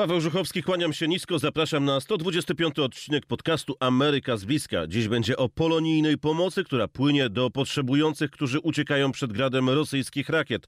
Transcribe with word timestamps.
Paweł 0.00 0.20
Żuchowski, 0.20 0.62
kłaniam 0.62 0.92
się 0.92 1.08
nisko, 1.08 1.38
zapraszam 1.38 1.84
na 1.84 2.00
125 2.00 2.78
odcinek 2.78 3.26
podcastu 3.26 3.76
Ameryka 3.80 4.36
z 4.36 4.44
bliska. 4.44 4.86
Dziś 4.86 5.08
będzie 5.08 5.36
o 5.36 5.48
polonijnej 5.48 6.18
pomocy, 6.18 6.64
która 6.64 6.88
płynie 6.88 7.28
do 7.28 7.50
potrzebujących, 7.50 8.30
którzy 8.30 8.60
uciekają 8.60 9.12
przed 9.12 9.32
gradem 9.32 9.70
rosyjskich 9.70 10.28
rakiet. 10.28 10.66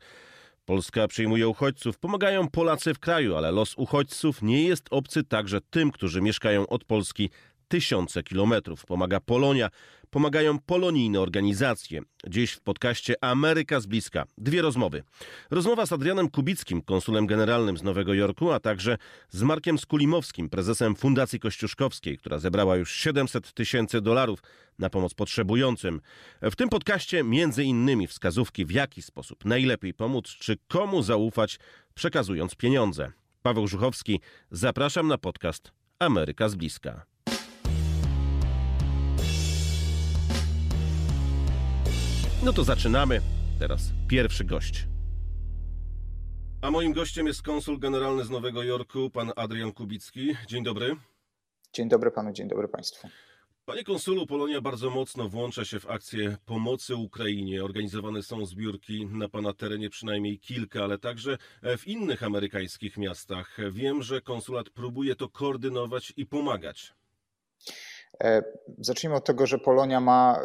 Polska 0.65 1.09
przyjmuje 1.09 1.49
uchodźców, 1.49 1.99
pomagają 1.99 2.49
Polacy 2.49 2.95
w 2.95 2.99
kraju, 2.99 3.37
ale 3.37 3.51
los 3.51 3.75
uchodźców 3.77 4.43
nie 4.43 4.63
jest 4.63 4.87
obcy 4.91 5.25
także 5.25 5.61
tym, 5.71 5.91
którzy 5.91 6.23
mieszkają 6.23 6.67
od 6.67 6.85
Polski 6.85 7.31
tysiące 7.73 8.23
kilometrów. 8.23 8.87
Pomaga 8.87 9.21
Polonia, 9.21 9.69
pomagają 10.11 10.59
polonijne 10.59 11.21
organizacje. 11.21 12.01
Dziś 12.27 12.53
w 12.53 12.61
podcaście 12.61 13.25
Ameryka 13.25 13.81
z 13.81 13.87
bliska. 13.87 14.25
Dwie 14.39 14.63
rozmowy. 14.63 15.03
Rozmowa 15.51 15.87
z 15.87 15.93
Adrianem 15.93 16.31
Kubickim, 16.31 16.83
konsulem 16.83 17.27
generalnym 17.27 17.79
z 17.79 17.83
Nowego 17.83 18.15
Jorku, 18.15 18.51
a 18.51 18.61
także 18.61 18.99
z 19.31 19.43
Markiem 19.43 19.79
Skulimowskim, 19.79 20.49
prezesem 20.49 20.97
Fundacji 20.97 21.41
Kościuszkowskiej, 21.41 22.19
która 22.19 22.39
zebrała 22.39 22.77
już 22.77 22.93
700 22.93 23.53
tysięcy 23.53 24.01
dolarów 24.01 24.43
na 24.79 24.91
pomoc 24.91 25.15
potrzebującym. 25.15 26.01
W 26.43 26.57
tym 26.57 26.69
podcaście 26.69 27.25
między 27.25 27.65
innymi 27.65 28.07
wskazówki 28.07 28.65
w 28.67 28.71
jaki 28.71 29.03
sposób 29.03 29.45
najlepiej 29.45 29.95
pomóc, 29.95 30.27
czy 30.29 30.57
komu 30.69 31.03
zaufać, 31.03 31.59
przekazując 31.95 32.55
pieniądze. 32.55 33.13
Paweł 33.43 33.69
Żuchowski, 33.69 34.21
zapraszam 34.51 35.09
na 35.09 35.19
podcast 35.19 35.73
Ameryka 35.99 36.49
z 36.49 36.55
bliska. 36.55 37.12
No 42.45 42.53
to 42.53 42.65
zaczynamy. 42.65 43.21
Teraz 43.59 43.83
pierwszy 44.09 44.45
gość. 44.45 44.87
A 46.63 46.71
moim 46.71 46.93
gościem 46.93 47.27
jest 47.27 47.43
konsul 47.43 47.79
generalny 47.79 48.25
z 48.25 48.31
Nowego 48.31 48.63
Jorku, 48.63 49.11
pan 49.11 49.33
Adrian 49.37 49.73
Kubicki. 49.73 50.37
Dzień 50.49 50.65
dobry. 50.65 50.97
Dzień 51.73 51.89
dobry 51.89 52.11
panu, 52.11 52.33
dzień 52.33 52.49
dobry 52.49 52.69
państwu. 52.69 53.09
Panie 53.65 53.85
konsulu, 53.85 54.27
Polonia 54.27 54.61
bardzo 54.61 54.91
mocno 54.91 55.29
włącza 55.29 55.65
się 55.65 55.81
w 55.81 55.91
akcję 55.91 56.37
pomocy 56.47 56.97
Ukrainie. 56.97 57.65
Organizowane 57.65 58.23
są 58.23 58.47
zbiórki 58.47 59.07
na 59.07 59.29
pana 59.29 59.53
terenie 59.53 59.91
przynajmniej 59.91 60.39
kilka, 60.39 60.85
ale 60.85 60.99
także 60.99 61.39
w 61.79 61.87
innych 61.87 62.23
amerykańskich 62.23 62.97
miastach. 62.97 63.57
Wiem, 63.71 64.03
że 64.03 64.21
konsulat 64.21 64.71
próbuje 64.71 65.17
to 65.17 65.29
koordynować 65.29 66.13
i 66.17 66.27
pomagać. 66.27 66.95
E, 68.25 68.43
zacznijmy 68.79 69.17
od 69.17 69.25
tego, 69.25 69.47
że 69.47 69.59
Polonia 69.59 70.01
ma 70.01 70.39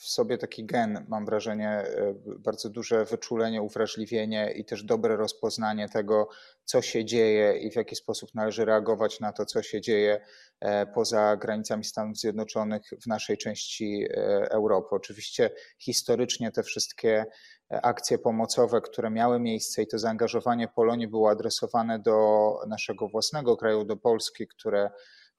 w 0.00 0.08
sobie 0.08 0.38
taki 0.38 0.64
gen, 0.64 1.06
mam 1.08 1.26
wrażenie, 1.26 1.68
e, 1.68 2.14
bardzo 2.38 2.70
duże 2.70 3.04
wyczulenie, 3.04 3.62
uwrażliwienie 3.62 4.52
i 4.52 4.64
też 4.64 4.84
dobre 4.84 5.16
rozpoznanie 5.16 5.88
tego, 5.88 6.28
co 6.64 6.82
się 6.82 7.04
dzieje 7.04 7.58
i 7.58 7.70
w 7.70 7.76
jaki 7.76 7.96
sposób 7.96 8.34
należy 8.34 8.64
reagować 8.64 9.20
na 9.20 9.32
to, 9.32 9.46
co 9.46 9.62
się 9.62 9.80
dzieje 9.80 10.20
e, 10.60 10.86
poza 10.86 11.36
granicami 11.36 11.84
Stanów 11.84 12.16
Zjednoczonych 12.16 12.82
w 13.02 13.06
naszej 13.06 13.38
części 13.38 14.06
Europy. 14.50 14.88
Oczywiście 14.90 15.50
historycznie 15.78 16.52
te 16.52 16.62
wszystkie 16.62 17.26
akcje 17.68 18.18
pomocowe, 18.18 18.80
które 18.80 19.10
miały 19.10 19.40
miejsce 19.40 19.82
i 19.82 19.86
to 19.86 19.98
zaangażowanie 19.98 20.68
Polonii 20.68 21.08
było 21.08 21.30
adresowane 21.30 21.98
do 21.98 22.52
naszego 22.68 23.08
własnego 23.08 23.56
kraju, 23.56 23.84
do 23.84 23.96
Polski, 23.96 24.48
które 24.48 24.90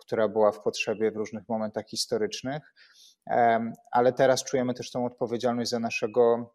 która 0.02 0.28
była 0.28 0.52
w 0.52 0.62
potrzebie 0.62 1.12
w 1.12 1.16
różnych 1.16 1.50
momentach 1.50 1.88
historycznych, 1.88 2.74
ale 3.92 4.14
teraz 4.14 4.44
czujemy 4.44 4.74
też 4.74 4.92
tą 4.92 5.06
odpowiedzialność 5.06 5.70
za 5.70 5.80
naszego, 5.80 6.54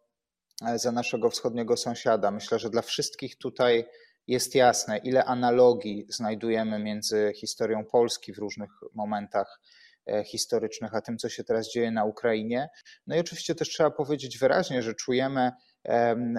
e, 0.67 0.79
za 0.79 0.91
naszego 0.91 1.29
wschodniego 1.29 1.77
sąsiada. 1.77 2.31
Myślę, 2.31 2.59
że 2.59 2.69
dla 2.69 2.81
wszystkich 2.81 3.37
tutaj 3.37 3.85
jest 4.27 4.55
jasne, 4.55 4.97
ile 4.97 5.25
analogii 5.25 6.05
znajdujemy 6.09 6.79
między 6.79 7.31
historią 7.35 7.85
Polski 7.85 8.33
w 8.33 8.37
różnych 8.37 8.69
momentach 8.93 9.59
e, 10.07 10.23
historycznych, 10.23 10.95
a 10.95 11.01
tym, 11.01 11.17
co 11.17 11.29
się 11.29 11.43
teraz 11.43 11.71
dzieje 11.71 11.91
na 11.91 12.05
Ukrainie. 12.05 12.69
No 13.07 13.15
i 13.15 13.19
oczywiście 13.19 13.55
też 13.55 13.69
trzeba 13.69 13.91
powiedzieć 13.91 14.37
wyraźnie, 14.37 14.81
że 14.81 14.93
czujemy 14.93 15.51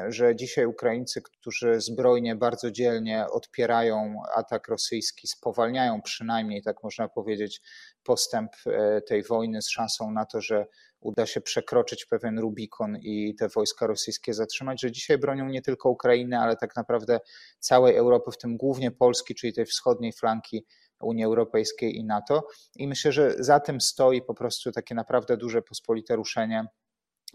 że 0.08 0.36
dzisiaj 0.36 0.66
Ukraińcy, 0.66 1.22
którzy 1.22 1.80
zbrojnie 1.80 2.36
bardzo 2.36 2.70
dzielnie 2.70 3.26
odpierają 3.30 4.22
atak 4.34 4.68
rosyjski, 4.68 5.28
spowalniają 5.28 6.02
przynajmniej, 6.02 6.62
tak 6.62 6.82
można 6.82 7.08
powiedzieć, 7.08 7.60
postęp 8.02 8.50
e, 8.66 9.00
tej 9.00 9.22
wojny 9.22 9.62
z 9.62 9.68
szansą 9.68 10.10
na 10.10 10.26
to, 10.26 10.40
że 10.40 10.66
uda 11.00 11.26
się 11.26 11.40
przekroczyć 11.40 12.06
pewien 12.06 12.38
Rubikon 12.38 12.96
i 12.96 13.34
te 13.34 13.48
wojska 13.48 13.86
rosyjskie 13.86 14.34
zatrzymać, 14.34 14.80
że 14.80 14.92
dzisiaj 14.92 15.18
bronią 15.18 15.48
nie 15.48 15.62
tylko 15.62 15.90
Ukrainy, 15.90 16.38
ale 16.38 16.56
tak 16.56 16.76
naprawdę 16.76 17.20
całej 17.58 17.96
Europy, 17.96 18.30
w 18.30 18.38
tym 18.38 18.56
głównie 18.56 18.90
Polski, 18.90 19.34
czyli 19.34 19.52
tej 19.52 19.66
wschodniej 19.66 20.12
flanki 20.12 20.66
Unii 21.00 21.24
Europejskiej 21.24 21.96
i 21.96 22.04
NATO. 22.04 22.46
I 22.76 22.88
myślę, 22.88 23.12
że 23.12 23.34
za 23.38 23.60
tym 23.60 23.80
stoi 23.80 24.22
po 24.22 24.34
prostu 24.34 24.72
takie 24.72 24.94
naprawdę 24.94 25.36
duże 25.36 25.62
pospolite 25.62 26.16
ruszenie 26.16 26.66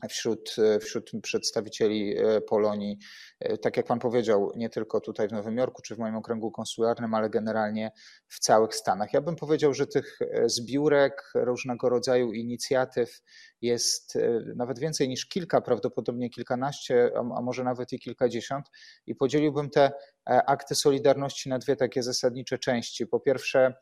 wśród, 0.10 0.56
wśród 0.82 1.12
przedstawicieli 1.24 2.18
e, 2.18 2.42
Polonii, 2.42 2.98
e, 3.40 3.58
tak 3.58 3.78
jak 3.78 3.86
Pan 3.86 4.00
powiedział, 4.00 4.52
nie 4.56 4.70
tylko 4.70 5.02
tutaj 5.02 5.28
w 5.28 5.32
Nowym 5.32 5.58
Jorku 5.58 5.82
czy 5.82 5.96
w 5.96 6.00
moim 6.00 6.16
okręgu 6.16 6.52
konsularnym, 6.52 7.14
ale 7.14 7.30
generalnie 7.30 7.92
w 8.28 8.40
całych 8.40 8.76
Stanach. 8.76 9.14
Ja 9.14 9.22
bym 9.22 9.36
powiedział, 9.36 9.74
że 9.74 9.88
tych 9.88 10.20
e, 10.22 10.50
zbiórek, 10.50 11.32
różnego 11.36 11.90
rodzaju 11.90 12.32
inicjatyw 12.32 13.22
jest 13.62 14.18
nawet 14.56 14.80
więcej 14.80 15.10
niż 15.10 15.26
kilka, 15.26 15.62
prawdopodobnie 15.62 16.30
kilkanaście, 16.30 17.12
a 17.38 17.42
może 17.42 17.64
nawet 17.64 17.94
i 17.94 18.00
kilkadziesiąt, 18.00 18.66
i 19.06 19.16
podzieliłbym 19.16 19.70
te 19.70 19.92
akty 20.26 20.76
solidarności 20.76 21.50
na 21.50 21.60
dwie 21.60 21.76
takie 21.76 22.04
zasadnicze 22.04 22.58
części. 22.58 23.08
Po 23.08 23.20
pierwsze, 23.20 23.74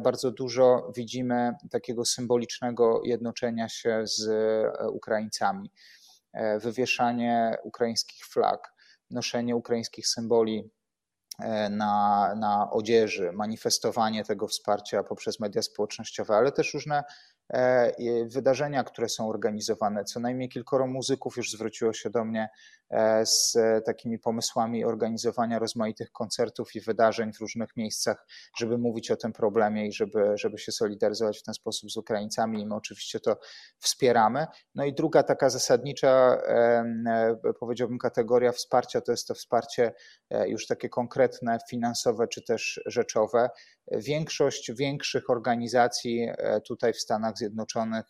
bardzo 0.00 0.30
dużo 0.30 0.92
widzimy 0.96 1.52
takiego 1.70 2.04
symbolicznego 2.04 3.00
jednoczenia 3.04 3.68
się 3.68 4.02
z 4.04 4.28
Ukraińcami 4.92 5.70
E, 6.36 6.58
wywieszanie 6.58 7.56
ukraińskich 7.64 8.26
flag, 8.26 8.74
noszenie 9.10 9.56
ukraińskich 9.56 10.08
symboli 10.08 10.70
e, 11.38 11.68
na, 11.70 12.34
na 12.34 12.70
odzieży, 12.70 13.32
manifestowanie 13.32 14.24
tego 14.24 14.48
wsparcia 14.48 15.02
poprzez 15.02 15.40
media 15.40 15.62
społecznościowe, 15.62 16.36
ale 16.36 16.52
też 16.52 16.74
różne 16.74 16.96
E, 16.98 17.35
wydarzenia, 18.26 18.84
które 18.84 19.08
są 19.08 19.28
organizowane. 19.28 20.04
Co 20.04 20.20
najmniej 20.20 20.48
kilkoro 20.48 20.86
muzyków 20.86 21.36
już 21.36 21.50
zwróciło 21.50 21.92
się 21.92 22.10
do 22.10 22.24
mnie 22.24 22.48
e, 22.90 23.26
z 23.26 23.56
takimi 23.84 24.18
pomysłami 24.18 24.84
organizowania 24.84 25.58
rozmaitych 25.58 26.12
koncertów 26.12 26.74
i 26.74 26.80
wydarzeń 26.80 27.32
w 27.32 27.40
różnych 27.40 27.76
miejscach, 27.76 28.26
żeby 28.58 28.78
mówić 28.78 29.10
o 29.10 29.16
tym 29.16 29.32
problemie 29.32 29.86
i 29.86 29.92
żeby, 29.92 30.32
żeby 30.34 30.58
się 30.58 30.72
solidaryzować 30.72 31.38
w 31.38 31.42
ten 31.42 31.54
sposób 31.54 31.90
z 31.90 31.96
Ukraińcami 31.96 32.62
i 32.62 32.66
my 32.66 32.74
oczywiście 32.74 33.20
to 33.20 33.38
wspieramy. 33.78 34.46
No 34.74 34.84
i 34.84 34.94
druga 34.94 35.22
taka 35.22 35.50
zasadnicza, 35.50 36.38
e, 36.48 37.36
powiedziałbym, 37.60 37.98
kategoria 37.98 38.52
wsparcia 38.52 39.00
to 39.00 39.12
jest 39.12 39.28
to 39.28 39.34
wsparcie 39.34 39.92
już 40.46 40.66
takie 40.66 40.88
konkretne, 40.88 41.58
finansowe 41.70 42.28
czy 42.28 42.42
też 42.42 42.80
rzeczowe. 42.86 43.50
Większość 43.92 44.72
większych 44.72 45.30
organizacji 45.30 46.28
tutaj 46.64 46.92
w 46.92 47.00
Stanach 47.00 47.35
Zjednoczonych, 47.36 48.06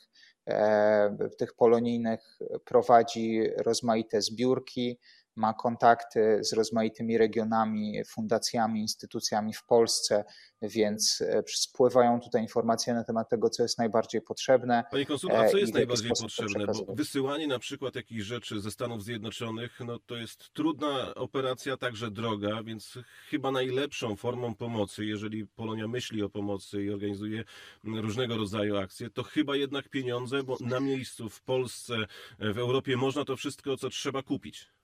e, 0.48 1.28
tych 1.38 1.54
polonijnych 1.54 2.38
prowadzi 2.64 3.42
rozmaite 3.56 4.22
zbiórki, 4.22 4.98
ma 5.36 5.54
kontakty 5.54 6.38
z 6.40 6.52
rozmaitymi 6.52 7.18
regionami, 7.18 8.04
fundacjami, 8.04 8.80
instytucjami 8.80 9.52
w 9.52 9.64
Polsce, 9.64 10.24
więc 10.62 11.20
e, 11.20 11.42
spływają 11.46 12.20
tutaj 12.20 12.42
informacje 12.42 12.94
na 12.94 13.04
temat 13.04 13.28
tego, 13.28 13.50
co 13.50 13.62
jest 13.62 13.78
najbardziej 13.78 14.22
potrzebne. 14.22 14.84
Panie 14.90 15.06
konsul, 15.06 15.32
a 15.32 15.48
co 15.48 15.58
jest 15.58 15.74
najbardziej 15.74 16.10
potrzebne? 16.20 16.66
Bo 16.66 16.94
wysyłanie 16.94 17.46
na 17.46 17.58
przykład 17.58 17.94
jakichś 17.94 18.22
rzeczy 18.22 18.60
ze 18.60 18.70
Stanów 18.70 19.04
Zjednoczonych, 19.04 19.80
no 19.86 19.98
to 19.98 20.16
jest 20.16 20.52
trudna 20.52 21.14
operacja, 21.14 21.76
także 21.76 22.10
droga, 22.10 22.62
więc 22.62 22.98
chyba 23.30 23.50
najlepszą 23.50 24.16
formą 24.16 24.54
pomocy, 24.54 25.04
jeżeli 25.04 25.46
Polonia 25.46 25.88
myśli 25.88 26.22
o 26.22 26.28
pomocy 26.28 26.82
i 26.82 26.90
organizuje 26.90 27.44
różnego 27.84 28.36
rodzaju 28.36 28.76
akcje, 28.76 29.10
to 29.10 29.22
chyba 29.22 29.56
jednak 29.56 29.88
pieniądze, 29.88 30.42
bo 30.42 30.56
na 30.60 30.80
miejscu 30.80 31.28
w 31.28 31.42
Polsce, 31.42 31.96
w 32.38 32.58
Europie 32.58 32.96
można 32.96 33.24
to 33.24 33.36
wszystko, 33.36 33.76
co 33.76 33.90
trzeba 33.90 34.22
kupić. 34.22 34.75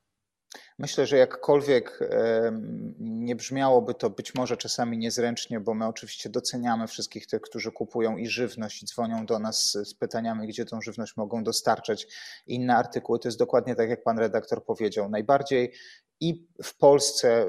Myślę, 0.78 1.06
że 1.06 1.16
jakkolwiek 1.16 1.98
nie 2.98 3.36
brzmiałoby 3.36 3.94
to 3.94 4.10
być 4.10 4.34
może 4.34 4.56
czasami 4.56 4.98
niezręcznie, 4.98 5.60
bo 5.60 5.74
my 5.74 5.86
oczywiście 5.86 6.28
doceniamy 6.28 6.86
wszystkich 6.86 7.26
tych, 7.26 7.40
którzy 7.40 7.72
kupują 7.72 8.16
i 8.16 8.26
żywność 8.26 8.82
i 8.82 8.86
dzwonią 8.86 9.26
do 9.26 9.38
nas 9.38 9.72
z 9.72 9.94
pytaniami, 9.94 10.48
gdzie 10.48 10.64
tą 10.64 10.80
żywność 10.80 11.16
mogą 11.16 11.44
dostarczać, 11.44 12.06
inne 12.46 12.76
artykuły. 12.76 13.18
To 13.18 13.28
jest 13.28 13.38
dokładnie 13.38 13.74
tak, 13.74 13.88
jak 13.88 14.02
pan 14.02 14.18
redaktor 14.18 14.64
powiedział. 14.64 15.08
Najbardziej 15.08 15.72
i 16.22 16.46
w 16.64 16.76
Polsce, 16.78 17.46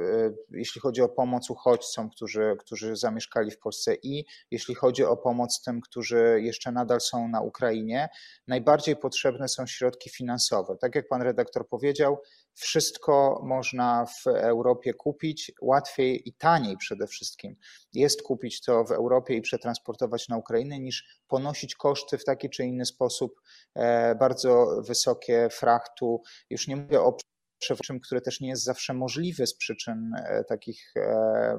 jeśli 0.52 0.82
chodzi 0.82 1.02
o 1.02 1.10
pomoc 1.10 1.50
uchodźcom, 1.50 2.10
którzy, 2.10 2.56
którzy 2.60 2.96
zamieszkali 2.96 3.52
w 3.52 3.60
Polsce, 3.60 3.96
i 4.04 4.26
jeśli 4.52 4.76
chodzi 4.76 5.04
o 5.04 5.18
pomoc 5.18 5.62
tym, 5.62 5.82
którzy 5.82 6.40
jeszcze 6.42 6.72
nadal 6.72 7.02
są 7.02 7.28
na 7.28 7.42
Ukrainie, 7.42 8.10
najbardziej 8.48 8.96
potrzebne 8.96 9.48
są 9.48 9.68
środki 9.68 10.10
finansowe. 10.10 10.78
Tak 10.82 10.96
jak 10.96 11.08
pan 11.08 11.22
redaktor 11.22 11.68
powiedział, 11.68 12.22
wszystko 12.54 13.42
można 13.44 14.06
w 14.06 14.28
Europie 14.28 14.94
kupić, 14.94 15.52
łatwiej 15.62 16.30
i 16.30 16.34
taniej 16.34 16.78
przede 16.78 17.08
wszystkim 17.08 17.56
jest 17.94 18.22
kupić 18.22 18.62
to 18.62 18.84
w 18.84 18.92
Europie 18.92 19.34
i 19.36 19.42
przetransportować 19.42 20.30
na 20.30 20.38
Ukrainę, 20.38 20.80
niż 20.80 21.22
ponosić 21.28 21.76
koszty 21.76 22.18
w 22.18 22.26
taki 22.26 22.50
czy 22.50 22.64
inny 22.64 22.86
sposób 22.86 23.42
e, 23.76 24.16
bardzo 24.16 24.82
wysokie 24.82 25.50
frachtu. 25.52 26.22
Już 26.50 26.68
nie 26.68 26.76
mówię 26.76 27.02
o 27.02 27.18
przewodczym, 27.64 28.00
które 28.00 28.22
też 28.22 28.42
nie 28.42 28.50
jest 28.50 28.64
zawsze 28.64 28.94
możliwe 28.94 29.48
z 29.48 29.56
przyczyn 29.56 30.14
e, 30.16 30.44
takich 30.44 30.94
e, 30.96 31.58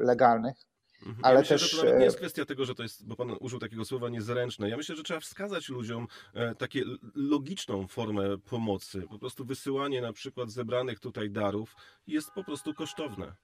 legalnych. 0.00 0.56
Mhm. 1.06 1.24
Ale 1.24 1.34
ja 1.34 1.40
myślę, 1.40 1.58
też. 1.58 1.70
Że 1.70 1.76
to 1.76 1.84
nawet 1.84 1.98
nie 1.98 2.04
jest 2.04 2.16
kwestia 2.16 2.44
tego, 2.44 2.64
że 2.64 2.74
to 2.74 2.82
jest, 2.82 3.06
bo 3.06 3.16
Pan 3.16 3.36
użył 3.40 3.58
takiego 3.58 3.84
słowa 3.84 4.08
niezręczne. 4.08 4.68
Ja 4.68 4.76
myślę, 4.76 4.96
że 4.96 5.02
trzeba 5.02 5.20
wskazać 5.20 5.68
ludziom 5.68 6.06
takie 6.58 6.82
logiczną 7.14 7.86
formę 7.86 8.38
pomocy. 8.38 9.02
Po 9.10 9.18
prostu 9.18 9.44
wysyłanie 9.44 10.00
na 10.00 10.12
przykład 10.12 10.50
zebranych 10.50 11.00
tutaj 11.00 11.30
darów 11.30 11.76
jest 12.06 12.30
po 12.30 12.44
prostu 12.44 12.74
kosztowne. 12.74 13.34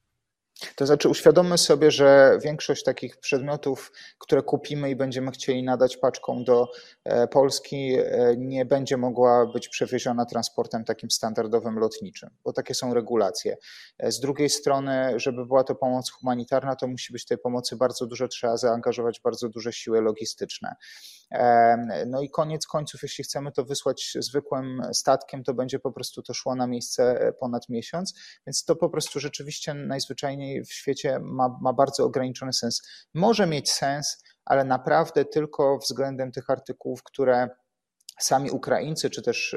To 0.76 0.86
znaczy, 0.86 1.08
uświadommy 1.08 1.58
sobie, 1.58 1.90
że 1.90 2.38
większość 2.44 2.84
takich 2.84 3.16
przedmiotów, 3.16 3.92
które 4.18 4.42
kupimy 4.42 4.90
i 4.90 4.96
będziemy 4.96 5.30
chcieli 5.30 5.62
nadać 5.62 5.96
paczką 5.96 6.44
do 6.44 6.68
e, 7.04 7.28
Polski, 7.28 7.96
e, 7.98 8.34
nie 8.36 8.64
będzie 8.64 8.96
mogła 8.96 9.46
być 9.46 9.68
przewieziona 9.68 10.26
transportem 10.26 10.84
takim 10.84 11.10
standardowym 11.10 11.78
lotniczym, 11.78 12.30
bo 12.44 12.52
takie 12.52 12.74
są 12.74 12.94
regulacje. 12.94 13.56
E, 13.98 14.12
z 14.12 14.20
drugiej 14.20 14.50
strony, 14.50 15.20
żeby 15.20 15.46
była 15.46 15.64
to 15.64 15.74
pomoc 15.74 16.10
humanitarna, 16.10 16.76
to 16.76 16.86
musi 16.86 17.12
być 17.12 17.24
tej 17.24 17.38
pomocy 17.38 17.76
bardzo 17.76 18.06
dużo, 18.06 18.28
trzeba 18.28 18.56
zaangażować 18.56 19.20
bardzo 19.20 19.48
duże 19.48 19.72
siły 19.72 20.00
logistyczne. 20.00 20.74
No 22.06 22.22
i 22.22 22.30
koniec 22.30 22.66
końców, 22.66 23.02
jeśli 23.02 23.24
chcemy 23.24 23.52
to 23.52 23.64
wysłać 23.64 24.16
zwykłym 24.20 24.82
statkiem, 24.92 25.44
to 25.44 25.54
będzie 25.54 25.78
po 25.78 25.92
prostu 25.92 26.22
to 26.22 26.34
szło 26.34 26.54
na 26.54 26.66
miejsce 26.66 27.32
ponad 27.40 27.68
miesiąc, 27.68 28.14
więc 28.46 28.64
to 28.64 28.76
po 28.76 28.90
prostu 28.90 29.20
rzeczywiście 29.20 29.74
najzwyczajniej 29.74 30.64
w 30.64 30.72
świecie 30.72 31.18
ma, 31.22 31.58
ma 31.60 31.72
bardzo 31.72 32.04
ograniczony 32.04 32.52
sens. 32.52 32.82
Może 33.14 33.46
mieć 33.46 33.70
sens, 33.70 34.22
ale 34.44 34.64
naprawdę 34.64 35.24
tylko 35.24 35.78
względem 35.78 36.32
tych 36.32 36.50
artykułów, 36.50 37.02
które 37.02 37.48
sami 38.20 38.50
Ukraińcy 38.50 39.10
czy 39.10 39.22
też 39.22 39.56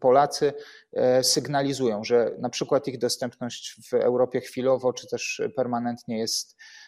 Polacy 0.00 0.52
e, 0.92 1.24
sygnalizują, 1.24 2.04
że 2.04 2.30
na 2.38 2.48
przykład 2.48 2.88
ich 2.88 2.98
dostępność 2.98 3.76
w 3.90 3.94
Europie 3.94 4.40
chwilowo 4.40 4.92
czy 4.92 5.08
też 5.08 5.42
permanentnie 5.56 6.18
jest 6.18 6.56
E, 6.56 6.87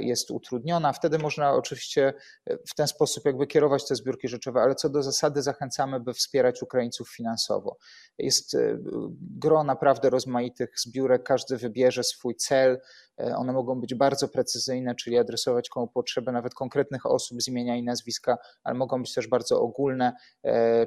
jest 0.00 0.30
utrudniona. 0.30 0.92
Wtedy 0.92 1.18
można 1.18 1.52
oczywiście 1.52 2.12
e, 2.46 2.56
w 2.56 2.74
ten 2.74 2.86
sposób 2.86 3.24
jakby 3.24 3.46
kierować 3.46 3.88
te 3.88 3.96
zbiórki 3.96 4.28
rzeczowe, 4.28 4.60
ale 4.60 4.74
co 4.74 4.88
do 4.90 5.02
zasady 5.02 5.42
zachęcamy, 5.42 6.00
by 6.00 6.14
wspierać 6.14 6.62
Ukraińców 6.62 7.10
finansowo. 7.10 7.76
Jest 8.18 8.54
e, 8.54 8.78
gro 9.20 9.64
naprawdę 9.64 10.10
rozmaitych 10.10 10.80
zbiórek, 10.80 11.22
każdy 11.22 11.56
wybierze 11.56 12.04
swój 12.04 12.36
cel. 12.36 12.80
One 13.16 13.52
mogą 13.52 13.80
być 13.80 13.94
bardzo 13.94 14.28
precyzyjne, 14.28 14.94
czyli 14.94 15.18
adresować 15.18 15.68
komu 15.68 15.88
potrzeby 15.88 16.32
nawet 16.32 16.54
konkretnych 16.54 17.06
osób 17.06 17.42
z 17.42 17.48
imienia 17.48 17.76
i 17.76 17.82
nazwiska, 17.82 18.38
ale 18.64 18.74
mogą 18.74 19.02
być 19.02 19.14
też 19.14 19.28
bardzo 19.28 19.60
ogólne, 19.60 20.12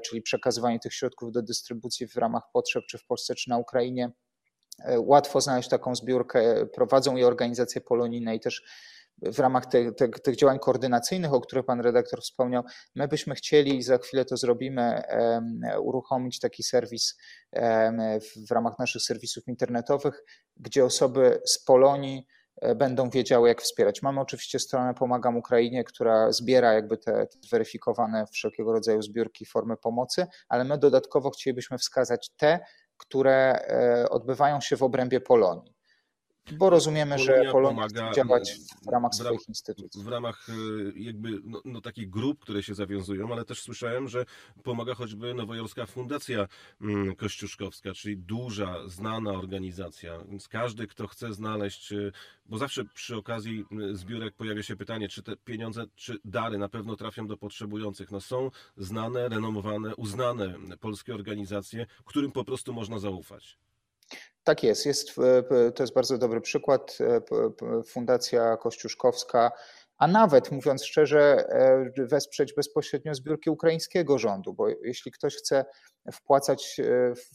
czyli 0.06 0.22
przekazywanie 0.22 0.80
tych 0.80 0.94
środków 0.94 1.32
do 1.32 1.42
dystrybucji 1.42 2.08
w 2.08 2.16
ramach 2.16 2.44
potrzeb, 2.54 2.84
czy 2.90 2.98
w 2.98 3.06
Polsce, 3.06 3.36
czy 3.36 3.50
na 3.50 3.58
Ukrainie. 3.58 4.12
E, 4.80 5.00
łatwo 5.00 5.42
znaleźć 5.42 5.70
taką 5.70 5.96
zbiórkę. 5.96 6.66
Prowadzą 6.66 7.16
je 7.16 7.28
organizacje 7.28 7.82
polonijne 7.82 8.36
i 8.36 8.40
też 8.40 8.64
w 9.22 9.40
ramach 9.40 9.66
te, 9.66 9.92
te, 9.92 10.10
tych 10.10 10.36
działań 10.36 10.60
koordynacyjnych, 10.60 11.34
o 11.34 11.42
których 11.42 11.66
pan 11.66 11.82
redaktor 11.82 12.22
wspomniał, 12.22 12.64
my 12.96 13.08
byśmy 13.08 13.36
chcieli, 13.36 13.84
za 13.84 13.98
chwilę 13.98 14.26
to 14.26 14.38
zrobimy, 14.38 15.02
uruchomić 15.82 16.40
taki 16.40 16.64
serwis 16.64 17.18
w 18.48 18.52
ramach 18.52 18.80
naszych 18.80 19.02
serwisów 19.02 19.48
internetowych, 19.48 20.24
gdzie 20.58 20.86
osoby 20.86 21.42
z 21.46 21.64
Polonii 21.64 22.28
e, 22.62 22.76
będą 22.76 23.10
wiedziały, 23.10 23.48
jak 23.48 23.62
wspierać. 23.62 24.02
Mamy 24.02 24.22
oczywiście 24.22 24.60
stronę 24.60 24.94
Pomagam 24.94 25.38
Ukrainie, 25.38 25.84
która 25.84 26.32
zbiera 26.32 26.74
jakby 26.74 26.98
te, 26.98 27.12
te 27.12 27.38
weryfikowane 27.52 28.26
wszelkiego 28.34 28.72
rodzaju 28.72 29.02
zbiórki, 29.02 29.46
formy 29.46 29.78
pomocy, 29.78 30.26
ale 30.50 30.64
my 30.64 30.78
dodatkowo 30.78 31.30
chcielibyśmy 31.32 31.78
wskazać 31.78 32.30
te, 32.38 32.60
które 32.98 33.66
e, 33.68 34.10
odbywają 34.10 34.62
się 34.62 34.78
w 34.78 34.84
obrębie 34.84 35.22
Polonii. 35.22 35.75
Bo 36.52 36.70
rozumiemy, 36.70 37.16
Polonia 37.16 37.44
że 37.44 37.52
Polonia 37.52 37.76
pomaga 37.76 38.12
działać 38.14 38.60
w 38.86 38.88
ramach 38.88 39.12
w 39.12 39.16
swoich 39.16 39.50
instytucji. 39.50 40.04
W 40.04 40.08
ramach 40.08 40.48
e, 40.50 40.54
jakby 40.96 41.30
no, 41.44 41.62
no, 41.66 41.82
takich 41.82 42.10
grup, 42.10 42.40
które 42.40 42.64
się 42.64 42.76
zawiązują, 42.76 43.32
ale 43.32 43.46
też 43.46 43.62
słyszałem, 43.62 44.08
że 44.08 44.26
pomaga 44.64 44.96
choćby 44.96 45.34
Nowojorska 45.34 45.86
Fundacja 45.86 46.48
mm, 46.82 47.16
Kościuszkowska, 47.16 47.94
czyli 47.94 48.18
duża, 48.18 48.88
znana 48.88 49.32
organizacja. 49.32 50.20
Więc 50.30 50.48
każdy, 50.48 50.88
kto 50.88 51.08
chce 51.08 51.34
znaleźć, 51.34 51.92
e, 51.92 52.12
bo 52.46 52.58
zawsze 52.58 52.86
przy 52.86 53.16
okazji 53.16 53.66
zbiórek 53.92 54.36
pojawia 54.36 54.64
się 54.64 54.76
pytanie, 54.76 55.10
czy 55.10 55.24
te 55.24 55.36
pieniądze, 55.38 55.86
czy 55.96 56.20
dary 56.26 56.58
na 56.58 56.70
pewno 56.70 56.96
trafią 56.96 57.28
do 57.28 57.38
potrzebujących. 57.38 58.12
No 58.12 58.22
są 58.22 58.52
znane, 58.78 59.30
renomowane, 59.30 59.96
uznane 59.96 60.56
polskie 60.80 61.16
organizacje, 61.16 61.86
którym 62.06 62.32
po 62.32 62.44
prostu 62.44 62.74
można 62.74 63.00
zaufać. 63.00 63.58
Tak 64.46 64.64
jest, 64.64 64.86
jest, 64.86 65.10
e, 65.20 65.72
to 65.72 65.84
jest 65.84 65.94
bardzo 65.94 66.18
dobry 66.18 66.42
przykład. 66.42 66.98
E, 67.02 67.22
Fundacja 67.84 68.58
Kościuszkowska, 68.58 69.52
a 69.98 70.08
nawet 70.08 70.52
mówiąc 70.52 70.86
szczerze, 70.86 71.48
e, 71.98 72.06
wesprzeć 72.06 72.54
bezpośrednio 72.54 73.16
zbiórki 73.16 73.50
ukraińskiego 73.50 74.18
rządu, 74.18 74.54
bo 74.54 74.68
jeśli 74.70 75.12
ktoś 75.12 75.36
chce 75.36 75.66
wpłacać 76.14 76.82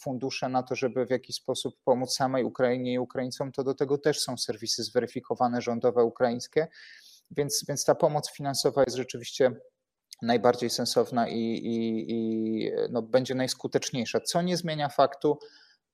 fundusze 0.01 0.49
na 0.49 0.63
to, 0.63 0.75
żeby 0.75 1.07
w 1.07 1.11
jakiś 1.11 1.37
sposób 1.37 1.75
pomóc 1.85 2.15
samej 2.15 2.45
Ukrainie 2.45 2.93
i 2.93 2.99
Ukraińcom, 2.99 3.53
to 3.53 3.65
do 3.65 3.75
tego 3.75 3.99
też 3.99 4.21
są 4.21 4.39
serwisy 4.39 4.85
zweryfikowane 4.85 5.63
rządowe 5.63 6.05
ukraińskie, 6.05 6.69
więc, 7.31 7.65
więc 7.69 7.85
ta 7.85 7.95
pomoc 7.95 8.31
finansowa 8.31 8.83
jest 8.87 8.97
rzeczywiście 8.97 9.53
najbardziej 10.23 10.71
sensowna 10.71 11.29
i, 11.29 11.39
i, 11.39 12.05
i 12.13 12.71
no, 12.91 13.03
będzie 13.03 13.35
najskuteczniejsza, 13.35 14.21
co 14.21 14.43
nie 14.43 14.57
zmienia 14.57 14.89
faktu, 14.89 15.39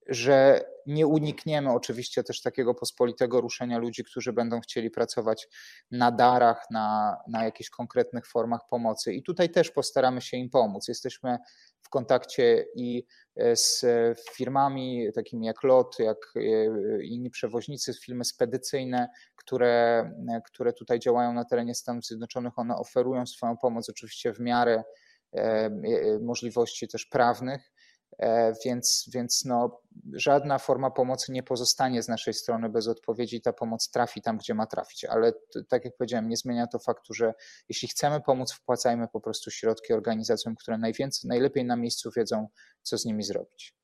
że 0.09 0.65
nie 0.87 1.07
unikniemy 1.07 1.73
oczywiście 1.73 2.23
też 2.23 2.43
takiego 2.43 2.75
pospolitego 2.75 3.41
ruszenia 3.41 3.79
ludzi, 3.79 4.05
którzy 4.05 4.33
będą 4.33 4.61
chcieli 4.61 4.91
pracować 4.91 5.49
na 5.91 6.13
darach, 6.13 6.67
na, 6.71 7.17
na 7.29 7.45
jakichś 7.45 7.71
konkretnych 7.71 8.27
formach 8.27 8.61
pomocy. 8.71 9.15
I 9.15 9.23
tutaj 9.23 9.51
też 9.51 9.71
postaramy 9.71 10.21
się 10.21 10.37
im 10.37 10.51
pomóc. 10.51 10.89
Jesteśmy 10.89 11.39
w 11.81 11.89
kontakcie 11.89 12.67
i 12.75 13.07
e, 13.37 13.57
z 13.57 13.85
firmami 14.31 15.13
takimi 15.15 15.47
jak 15.47 15.63
LOT, 15.63 15.99
jak 15.99 16.19
e, 16.37 16.41
inni 17.05 17.31
przewoźnicy, 17.31 17.95
firmy 17.95 18.25
spedycyjne, 18.25 19.09
które, 19.37 20.11
które 20.45 20.73
tutaj 20.73 20.99
działają 20.99 21.33
na 21.33 21.45
terenie 21.45 21.75
Stanów 21.75 22.05
Zjednoczonych. 22.05 22.59
One 22.59 22.77
oferują 22.77 23.27
swoją 23.27 23.57
pomoc 23.57 23.89
oczywiście 23.89 24.33
w 24.33 24.41
miarę 24.41 24.85
e, 25.33 25.71
możliwości 26.21 26.89
też 26.89 27.07
prawnych 27.07 27.71
E, 27.71 27.76
więc, 28.65 29.11
więc 29.15 29.45
no, 29.45 29.81
żadna 30.13 30.59
forma 30.59 30.91
pomocy 30.91 31.33
nie 31.33 31.43
pozostanie 31.43 32.03
z 32.03 32.09
naszej 32.09 32.35
strony 32.35 32.69
bez 32.69 32.89
odpowiedzi. 32.89 33.41
Ta 33.41 33.53
pomoc 33.53 33.91
trafi 33.91 34.23
tam, 34.23 34.39
gdzie 34.39 34.55
ma 34.55 34.67
trafić. 34.67 35.05
Ale 35.05 35.33
tak 35.69 35.85
jak 35.85 35.97
powiedziałem, 35.97 36.29
nie 36.29 36.37
zmienia 36.37 36.67
to 36.67 36.79
faktu, 36.79 37.15
że 37.15 37.35
jeśli 37.69 37.89
chcemy 37.89 38.21
pomóc, 38.21 38.53
wpłacajmy 38.53 39.09
po 39.09 39.21
prostu 39.21 39.51
środki 39.51 39.93
organizacjom, 39.93 40.57
które 40.57 40.79
najwięcej, 40.79 41.29
najlepiej 41.29 41.65
na 41.65 41.77
miejscu 41.77 42.11
wiedzą, 42.17 42.49
co 42.83 42.99
z 42.99 43.05
nimi 43.05 43.23
zrobić. 43.23 43.75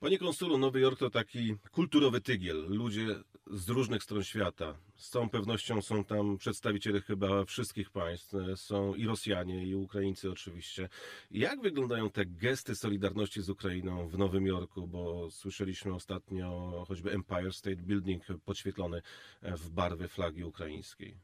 Panie 0.00 0.18
konsulu, 0.18 0.58
Nowy 0.58 0.80
Jork 0.80 0.98
to 0.98 1.10
taki 1.10 1.56
kulturowy 1.72 2.20
tygiel. 2.20 2.64
Ludzie 2.68 3.06
z 3.50 3.68
różnych 3.68 4.02
stron 4.02 4.24
świata. 4.24 4.74
Z 4.96 5.10
całą 5.10 5.28
pewnością 5.28 5.82
są 5.82 6.04
tam 6.04 6.38
przedstawiciele 6.38 7.00
chyba 7.00 7.44
wszystkich 7.44 7.90
państw. 7.90 8.34
Są 8.56 8.94
i 8.94 9.06
Rosjanie, 9.06 9.66
i 9.66 9.74
Ukraińcy 9.74 10.30
oczywiście. 10.30 10.88
Jak 11.30 11.60
wyglądają 11.60 12.10
te 12.10 12.26
gesty 12.26 12.74
solidarności 12.74 13.42
z 13.42 13.50
Ukrainą 13.50 14.08
w 14.08 14.18
Nowym 14.18 14.46
Jorku? 14.46 14.86
Bo 14.86 15.30
słyszeliśmy 15.30 15.94
ostatnio 15.94 16.72
choćby 16.88 17.10
Empire 17.12 17.52
State 17.52 17.76
Building 17.76 18.24
podświetlony 18.44 19.02
w 19.42 19.70
barwy 19.70 20.08
flagi 20.08 20.44
ukraińskiej. 20.44 21.16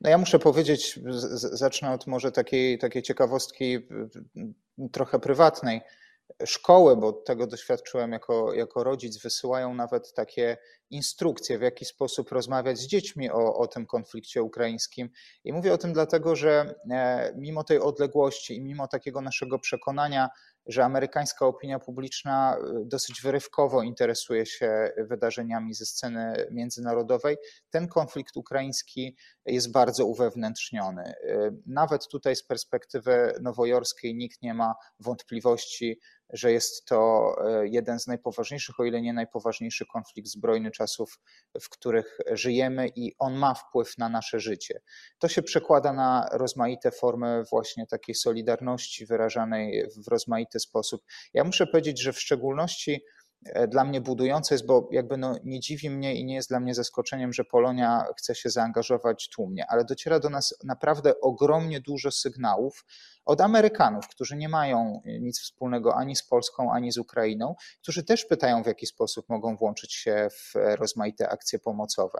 No 0.00 0.10
ja 0.10 0.18
muszę 0.18 0.38
powiedzieć, 0.38 1.00
zacznę 1.36 1.92
od 1.92 2.06
może 2.06 2.32
takiej, 2.32 2.78
takiej 2.78 3.02
ciekawostki 3.02 3.78
trochę 4.92 5.18
prywatnej 5.18 5.80
szkoły, 6.46 6.96
bo 6.96 7.12
tego 7.12 7.46
doświadczyłem 7.46 8.12
jako, 8.12 8.54
jako 8.54 8.84
rodzic, 8.84 9.22
wysyłają 9.22 9.74
nawet 9.74 10.12
takie 10.12 10.56
instrukcje, 10.90 11.58
w 11.58 11.62
jaki 11.62 11.84
sposób 11.84 12.32
rozmawiać 12.32 12.78
z 12.78 12.86
dziećmi 12.86 13.30
o, 13.30 13.56
o 13.56 13.66
tym 13.66 13.86
konflikcie 13.86 14.42
ukraińskim. 14.42 15.10
I 15.44 15.52
mówię 15.52 15.72
o 15.72 15.78
tym 15.78 15.92
dlatego, 15.92 16.36
że 16.36 16.74
e, 16.90 17.32
mimo 17.36 17.64
tej 17.64 17.78
odległości 17.78 18.56
i 18.56 18.60
mimo 18.60 18.88
takiego 18.88 19.20
naszego 19.20 19.58
przekonania, 19.58 20.28
że 20.66 20.84
amerykańska 20.84 21.46
opinia 21.46 21.78
publiczna 21.78 22.56
dosyć 22.84 23.22
wyrywkowo 23.22 23.82
interesuje 23.82 24.46
się 24.46 24.92
wydarzeniami 24.96 25.74
ze 25.74 25.86
sceny 25.86 26.46
międzynarodowej. 26.50 27.36
Ten 27.70 27.88
konflikt 27.88 28.36
ukraiński 28.36 29.16
jest 29.46 29.72
bardzo 29.72 30.06
uwewnętrzniony. 30.06 31.14
Nawet 31.66 32.08
tutaj 32.08 32.36
z 32.36 32.46
perspektywy 32.46 33.32
nowojorskiej 33.40 34.14
nikt 34.14 34.42
nie 34.42 34.54
ma 34.54 34.74
wątpliwości, 35.00 36.00
że 36.30 36.52
jest 36.52 36.84
to 36.84 37.32
e, 37.44 37.68
jeden 37.68 38.00
z 38.00 38.06
najpoważniejszych, 38.06 38.80
o 38.80 38.84
ile 38.84 39.02
nie 39.02 39.12
najpoważniejszy 39.12 39.86
konflikt 39.86 40.28
zbrojny 40.28 40.70
czasów, 40.70 41.20
w 41.60 41.68
których 41.68 42.18
żyjemy 42.30 42.88
i 42.96 43.14
on 43.18 43.34
ma 43.34 43.54
wpływ 43.54 43.98
na 43.98 44.08
nasze 44.08 44.40
życie. 44.40 44.80
To 45.18 45.28
się 45.28 45.42
przekłada 45.42 45.92
na 45.92 46.28
rozmaite 46.32 46.90
formy 46.90 47.42
właśnie 47.50 47.86
takiej 47.86 48.14
solidarności 48.14 49.06
wyrażanej 49.06 49.88
w 50.04 50.08
rozmaity 50.08 50.60
sposób. 50.60 51.02
Ja 51.34 51.44
muszę 51.44 51.66
powiedzieć, 51.66 52.02
że 52.02 52.12
w 52.12 52.20
szczególności 52.20 53.04
dla 53.68 53.84
mnie 53.84 54.00
budujące 54.00 54.54
jest, 54.54 54.66
bo 54.66 54.88
jakby 54.92 55.16
no 55.16 55.34
nie 55.44 55.60
dziwi 55.60 55.90
mnie 55.90 56.14
i 56.14 56.24
nie 56.24 56.34
jest 56.34 56.48
dla 56.48 56.60
mnie 56.60 56.74
zaskoczeniem, 56.74 57.32
że 57.32 57.44
Polonia 57.44 58.04
chce 58.18 58.34
się 58.34 58.50
zaangażować 58.50 59.28
tłumnie, 59.28 59.66
ale 59.68 59.84
dociera 59.84 60.20
do 60.20 60.30
nas 60.30 60.54
naprawdę 60.64 61.20
ogromnie 61.20 61.80
dużo 61.80 62.10
sygnałów 62.10 62.84
od 63.24 63.40
Amerykanów, 63.40 64.08
którzy 64.08 64.36
nie 64.36 64.48
mają 64.48 65.00
nic 65.20 65.40
wspólnego 65.40 65.96
ani 65.96 66.16
z 66.16 66.22
Polską, 66.22 66.72
ani 66.72 66.92
z 66.92 66.98
Ukrainą, 66.98 67.54
którzy 67.82 68.04
też 68.04 68.24
pytają, 68.24 68.62
w 68.62 68.66
jaki 68.66 68.86
sposób 68.86 69.28
mogą 69.28 69.56
włączyć 69.56 69.94
się 69.94 70.28
w 70.30 70.52
rozmaite 70.76 71.28
akcje 71.28 71.58
pomocowe. 71.58 72.18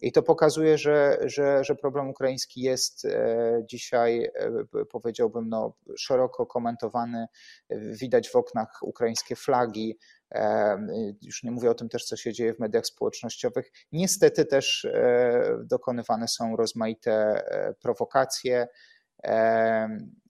I 0.00 0.12
to 0.12 0.22
pokazuje, 0.22 0.78
że, 0.78 1.18
że, 1.24 1.64
że 1.64 1.74
problem 1.74 2.08
ukraiński 2.08 2.60
jest 2.60 3.04
e, 3.04 3.62
dzisiaj, 3.70 4.30
e, 4.34 4.84
powiedziałbym, 4.84 5.48
no, 5.48 5.72
szeroko 5.96 6.46
komentowany. 6.46 7.26
Widać 7.70 8.28
w 8.28 8.36
oknach 8.36 8.78
ukraińskie 8.82 9.36
flagi, 9.36 9.98
już 11.22 11.42
nie 11.42 11.50
mówię 11.50 11.70
o 11.70 11.74
tym 11.74 11.88
też, 11.88 12.04
co 12.04 12.16
się 12.16 12.32
dzieje 12.32 12.54
w 12.54 12.58
mediach 12.58 12.86
społecznościowych. 12.86 13.72
Niestety 13.92 14.44
też 14.44 14.84
e, 14.84 15.58
dokonywane 15.64 16.28
są 16.28 16.56
rozmaite 16.56 17.12
e, 17.12 17.74
prowokacje. 17.74 18.68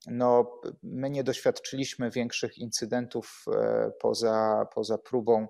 No, 0.06 0.60
my 0.82 1.10
nie 1.10 1.24
doświadczyliśmy 1.24 2.10
większych 2.10 2.58
incydentów 2.58 3.44
e, 3.54 3.90
poza, 4.00 4.66
poza 4.74 4.98
próbą 4.98 5.48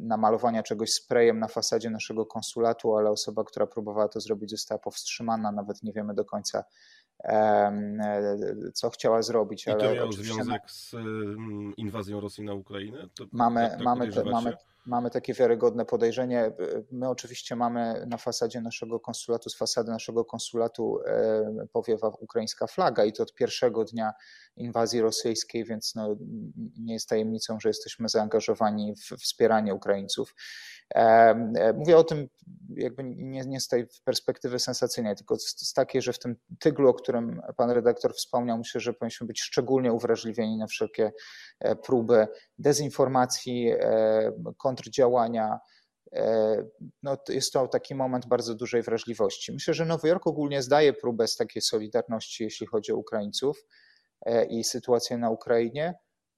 namalowania 0.00 0.62
czegoś 0.62 0.92
sprayem 0.92 1.38
na 1.38 1.48
fasadzie 1.48 1.90
naszego 1.90 2.26
konsulatu, 2.26 2.96
ale 2.96 3.10
osoba, 3.10 3.44
która 3.44 3.66
próbowała 3.66 4.08
to 4.08 4.20
zrobić, 4.20 4.50
została 4.50 4.78
powstrzymana. 4.78 5.52
Nawet 5.52 5.82
nie 5.82 5.92
wiemy 5.92 6.14
do 6.14 6.24
końca, 6.24 6.64
co 8.74 8.90
chciała 8.90 9.22
zrobić. 9.22 9.62
I 9.62 9.70
to 9.70 9.72
ale 9.72 9.94
miało 9.94 10.12
związek 10.12 10.70
z 10.70 10.94
inwazją 11.76 12.20
Rosji 12.20 12.44
na 12.44 12.54
Ukrainę? 12.54 13.08
To, 13.14 13.24
mamy, 13.32 13.68
tak 13.70 13.80
mamy, 13.80 14.12
te, 14.12 14.24
mamy, 14.24 14.52
mamy 14.86 15.10
takie 15.10 15.34
wiarygodne 15.34 15.84
podejrzenie. 15.84 16.52
My 16.92 17.08
oczywiście 17.08 17.56
mamy 17.56 18.06
na 18.08 18.16
fasadzie 18.16 18.60
naszego 18.60 19.00
konsulatu, 19.00 19.50
z 19.50 19.56
fasady 19.56 19.90
naszego 19.90 20.24
konsulatu 20.24 20.98
powiewa 21.72 22.08
ukraińska 22.08 22.66
flaga 22.66 23.04
i 23.04 23.12
to 23.12 23.22
od 23.22 23.34
pierwszego 23.34 23.84
dnia 23.84 24.12
inwazji 24.56 25.00
rosyjskiej, 25.00 25.64
więc 25.64 25.94
no, 25.94 26.16
nie 26.78 26.94
jest 26.94 27.08
tajemnicą, 27.08 27.60
że 27.60 27.68
jesteśmy 27.68 28.08
zaangażowani 28.08 28.94
w 28.96 29.16
wspieranie 29.16 29.74
Ukraińców. 29.74 30.34
E, 30.94 31.72
mówię 31.74 31.96
o 31.96 32.04
tym 32.04 32.28
jakby 32.76 33.04
nie, 33.04 33.40
nie 33.40 33.60
z 33.60 33.68
tej 33.68 33.86
perspektywy 34.04 34.58
sensacyjnej, 34.58 35.16
tylko 35.16 35.38
z, 35.38 35.68
z 35.68 35.72
takiej, 35.72 36.02
że 36.02 36.12
w 36.12 36.18
tym 36.18 36.36
tyglu, 36.58 36.88
o 36.88 36.94
którym 36.94 37.42
pan 37.56 37.70
redaktor 37.70 38.14
wspomniał, 38.14 38.58
myślę, 38.58 38.80
że 38.80 38.92
powinniśmy 38.92 39.26
być 39.26 39.40
szczególnie 39.40 39.92
uwrażliwieni 39.92 40.56
na 40.56 40.66
wszelkie 40.66 41.12
e, 41.60 41.76
próby 41.76 42.26
dezinformacji, 42.58 43.70
e, 43.70 44.32
kontrdziałania. 44.74 45.58
No, 47.02 47.16
jest 47.28 47.52
to 47.52 47.68
taki 47.68 47.94
moment 47.94 48.26
bardzo 48.26 48.54
dużej 48.54 48.82
wrażliwości. 48.82 49.52
Myślę, 49.52 49.74
że 49.74 49.84
Nowy 49.86 50.08
Jork 50.08 50.26
ogólnie 50.26 50.62
zdaje 50.62 50.92
próbę 50.92 51.28
z 51.28 51.36
takiej 51.36 51.62
solidarności, 51.62 52.44
jeśli 52.44 52.66
chodzi 52.66 52.92
o 52.92 52.96
Ukraińców 52.96 53.64
i 54.48 54.64
sytuację 54.64 55.18
na 55.18 55.30
Ukrainie. 55.30 55.94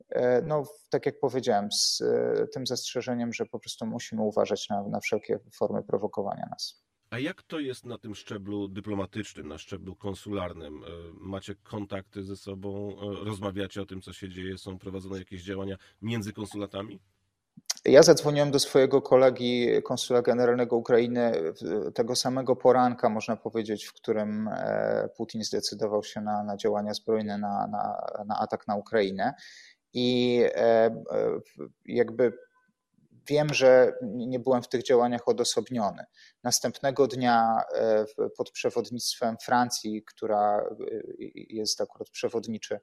E, 0.09 0.43
no, 0.43 0.65
tak 0.91 1.07
jak 1.07 1.21
powiedziałem, 1.21 1.73
z 1.73 2.01
e, 2.01 2.47
tym 2.53 2.67
zastrzeżeniem, 2.67 3.33
że 3.33 3.47
po 3.47 3.59
prostu 3.59 3.87
musimy 3.87 4.23
uważać 4.23 4.69
na, 4.69 4.89
na 4.89 5.01
wszelkie 5.01 5.39
formy 5.55 5.83
prowokowania 5.83 6.47
nas. 6.51 6.87
A 7.11 7.19
jak 7.19 7.43
to 7.43 7.61
jest 7.61 7.87
na 7.87 7.99
tym 7.99 8.15
szczeblu 8.15 8.69
dyplomatycznym, 8.69 9.49
na 9.49 9.59
szczeblu 9.59 9.97
konsularnym? 9.97 10.85
E, 10.85 10.89
macie 11.13 11.55
kontakty 11.55 12.23
ze 12.23 12.37
sobą, 12.37 12.97
rozmawiacie 13.25 13.83
o 13.83 13.87
tym, 13.87 14.03
co 14.03 14.13
się 14.13 14.29
dzieje, 14.29 14.59
są 14.59 14.79
prowadzone 14.79 15.19
jakieś 15.19 15.43
działania 15.43 15.77
między 16.03 16.33
konsulatami? 16.33 17.01
Ja 17.89 18.03
zadzwoniłem 18.03 18.51
do 18.51 18.59
swojego 18.59 19.03
kolegi 19.03 19.83
konsula 19.83 20.23
generalnego 20.23 20.77
Ukrainy 20.77 21.33
tego 21.95 22.17
samego 22.17 22.57
poranka, 22.57 23.09
można 23.09 23.37
powiedzieć, 23.37 23.85
w 23.85 23.93
którym 23.93 24.51
Putin 25.17 25.45
zdecydował 25.45 26.05
się 26.05 26.21
na, 26.21 26.45
na 26.45 26.57
działania 26.57 26.95
zbrojne, 26.95 27.39
na, 27.39 27.67
na, 27.67 28.07
na 28.27 28.39
atak 28.39 28.67
na 28.67 28.77
Ukrainę 28.77 29.35
i 29.93 30.41
e, 30.45 30.57
e, 30.57 30.93
jakby 31.87 32.33
wiem, 33.29 33.55
że 33.55 33.93
nie 34.03 34.39
byłem 34.39 34.63
w 34.63 34.69
tych 34.69 34.83
działaniach 34.83 35.29
odosobniony. 35.29 36.05
Następnego 36.45 37.07
dnia 37.07 37.61
e, 37.75 38.05
pod 38.37 38.51
przewodnictwem 38.51 39.37
Francji, 39.43 40.03
która 40.03 40.65
jest 41.35 41.81
akurat 41.81 42.11
przewodniczy 42.11 42.81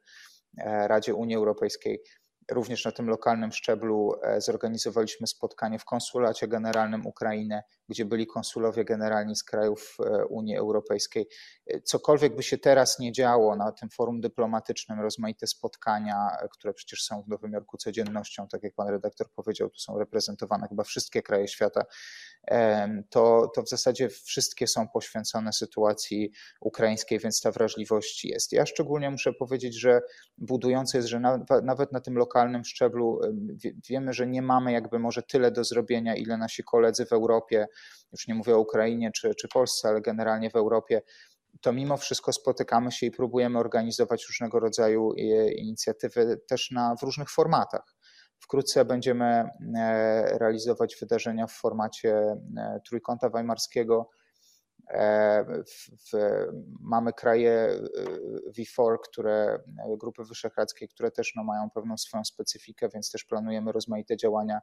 Radzie 0.65 1.15
Unii 1.15 1.35
Europejskiej, 1.35 2.01
Również 2.51 2.85
na 2.85 2.91
tym 2.91 3.09
lokalnym 3.09 3.51
szczeblu 3.51 4.15
e, 4.23 4.41
zorganizowaliśmy 4.41 5.27
spotkanie 5.27 5.79
w 5.79 5.85
konsulacie 5.85 6.47
generalnym 6.47 7.07
Ukrainy, 7.07 7.61
gdzie 7.89 8.05
byli 8.05 8.27
konsulowie 8.27 8.85
generalni 8.85 9.35
z 9.35 9.43
krajów 9.43 9.97
e, 9.99 10.25
Unii 10.25 10.57
Europejskiej. 10.57 11.27
E, 11.67 11.81
cokolwiek 11.81 12.35
by 12.35 12.43
się 12.43 12.57
teraz 12.57 12.99
nie 12.99 13.11
działo 13.11 13.55
na 13.55 13.71
tym 13.71 13.89
forum 13.89 14.21
dyplomatycznym, 14.21 14.99
rozmaite 14.99 15.47
spotkania, 15.47 16.37
które 16.51 16.73
przecież 16.73 17.03
są 17.03 17.21
w 17.21 17.27
Nowym 17.27 17.51
Jorku 17.51 17.77
codziennością, 17.77 18.47
tak 18.47 18.63
jak 18.63 18.73
pan 18.73 18.87
redaktor 18.87 19.27
powiedział, 19.35 19.69
tu 19.69 19.79
są 19.79 19.99
reprezentowane 19.99 20.67
chyba 20.67 20.83
wszystkie 20.83 21.21
kraje 21.21 21.47
świata, 21.47 21.85
to, 23.09 23.51
to 23.55 23.63
w 23.63 23.69
zasadzie 23.69 24.09
wszystkie 24.09 24.67
są 24.67 24.87
poświęcone 24.87 25.53
sytuacji 25.53 26.31
ukraińskiej, 26.61 27.19
więc 27.19 27.41
ta 27.41 27.51
wrażliwość 27.51 28.25
jest. 28.25 28.51
Ja 28.51 28.65
szczególnie 28.65 29.09
muszę 29.09 29.33
powiedzieć, 29.33 29.79
że 29.79 30.01
budujące 30.37 30.97
jest, 30.97 31.09
że 31.09 31.19
nawet 31.63 31.91
na 31.91 32.01
tym 32.01 32.17
lokalnym 32.17 32.63
szczeblu 32.63 33.19
wiemy, 33.89 34.13
że 34.13 34.27
nie 34.27 34.41
mamy 34.41 34.71
jakby 34.71 34.99
może 34.99 35.23
tyle 35.23 35.51
do 35.51 35.63
zrobienia, 35.63 36.15
ile 36.15 36.37
nasi 36.37 36.63
koledzy 36.63 37.05
w 37.05 37.13
Europie, 37.13 37.67
już 38.11 38.27
nie 38.27 38.35
mówię 38.35 38.55
o 38.55 38.59
Ukrainie 38.59 39.11
czy, 39.11 39.35
czy 39.35 39.47
Polsce, 39.47 39.87
ale 39.87 40.01
generalnie 40.01 40.49
w 40.49 40.55
Europie, 40.55 41.01
to 41.61 41.73
mimo 41.73 41.97
wszystko 41.97 42.33
spotykamy 42.33 42.91
się 42.91 43.05
i 43.05 43.11
próbujemy 43.11 43.59
organizować 43.59 44.25
różnego 44.27 44.59
rodzaju 44.59 45.13
e, 45.17 45.51
inicjatywy 45.51 46.41
też 46.47 46.71
na, 46.71 46.95
w 46.95 47.03
różnych 47.03 47.29
formatach. 47.29 47.95
Wkrótce 48.43 48.85
będziemy 48.85 49.25
e, 49.25 50.37
realizować 50.37 50.95
wydarzenia 50.99 51.47
w 51.47 51.51
formacie 51.51 52.15
e, 52.57 52.79
Trójkąta 52.87 53.29
Weimarskiego. 53.29 54.09
E, 54.89 55.45
w, 55.67 55.89
w, 55.89 56.17
mamy 56.79 57.13
kraje 57.13 57.69
V4, 58.57 58.97
które, 59.03 59.59
grupy 59.99 60.23
wyszehradzkie, 60.23 60.87
które 60.87 61.11
też 61.11 61.35
no, 61.35 61.43
mają 61.43 61.69
pewną 61.69 61.97
swoją 61.97 62.23
specyfikę, 62.25 62.89
więc 62.93 63.11
też 63.11 63.23
planujemy 63.23 63.71
rozmaite 63.71 64.17
działania 64.17 64.59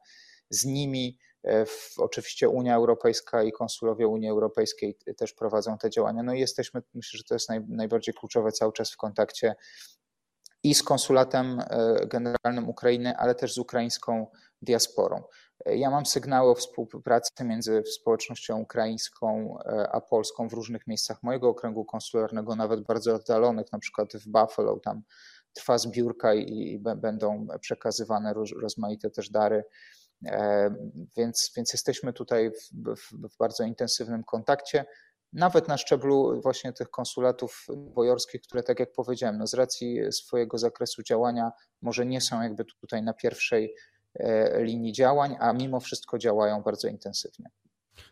z 0.51 0.65
nimi. 0.65 1.19
W, 1.67 1.99
oczywiście 1.99 2.49
Unia 2.49 2.77
Europejska 2.77 3.43
i 3.43 3.53
konsulowie 3.53 4.07
Unii 4.07 4.29
Europejskiej 4.29 4.99
też 5.17 5.35
prowadzą 5.35 5.79
te 5.79 5.91
działania. 5.91 6.23
No 6.23 6.35
i 6.35 6.41
jesteśmy, 6.41 6.83
myślę, 6.95 7.19
że 7.19 7.25
to 7.25 7.35
jest 7.35 7.49
naj, 7.49 7.61
najbardziej 7.69 8.15
kluczowe 8.15 8.53
cały 8.53 8.73
czas 8.73 8.93
w 8.93 8.97
kontakcie 8.97 9.55
i 10.63 10.75
z 10.75 10.83
konsulatem 10.83 11.61
e, 11.61 12.07
generalnym 12.07 12.69
Ukrainy, 12.69 13.17
ale 13.17 13.35
też 13.35 13.55
z 13.55 13.59
ukraińską 13.59 14.27
diasporą. 14.63 15.23
E, 15.67 15.77
ja 15.77 15.91
mam 15.91 16.07
sygnały 16.07 16.51
o 16.51 16.55
współpracy 16.55 17.45
między 17.45 17.83
społecznością 17.87 18.61
ukraińską 18.61 19.59
e, 19.59 19.89
a 19.93 20.01
polską 20.01 20.49
w 20.49 20.53
różnych 20.53 20.87
miejscach 20.87 21.23
mojego 21.23 21.49
okręgu 21.49 21.85
konsularnego, 21.85 22.57
nawet 22.57 22.81
bardzo 22.81 23.15
oddalonych, 23.15 23.73
na 23.73 23.79
przykład 23.79 24.13
w 24.13 24.29
Buffalo, 24.29 24.81
tam 24.81 25.03
trwa 25.53 25.79
zbiórka 25.79 26.35
i, 26.35 26.83
będą 26.97 27.47
przekazywane 27.61 28.35
rozmaite 28.63 29.11
też 29.11 29.31
dary. 29.31 29.65
Więc, 31.17 31.53
więc 31.57 31.73
jesteśmy 31.73 32.13
tutaj 32.13 32.51
w, 32.51 32.71
w, 32.97 33.29
w 33.33 33.37
bardzo 33.39 33.65
intensywnym 33.65 34.25
kontakcie 34.25 34.85
nawet 35.33 35.69
na 35.69 35.79
szczeblu 35.79 36.41
właśnie 36.43 36.73
tych 36.73 36.91
konsulatów 36.91 37.67
bojorskich, 37.77 38.41
które 38.43 38.63
tak 38.63 38.81
jak 38.81 38.93
powiedziałem, 38.93 39.39
no 39.39 39.47
z 39.47 39.55
racji 39.55 40.13
swojego 40.13 40.59
zakresu 40.59 41.03
działania 41.03 41.51
może 41.83 42.07
nie 42.07 42.21
są 42.21 42.43
jakby 42.43 42.65
tutaj 42.65 43.03
na 43.03 43.15
pierwszej 43.15 43.75
e, 44.15 44.65
linii 44.65 44.93
działań, 44.93 45.37
a 45.41 45.53
mimo 45.53 45.81
wszystko 45.81 46.19
działają 46.19 46.63
bardzo 46.63 46.89
intensywnie. 46.89 47.51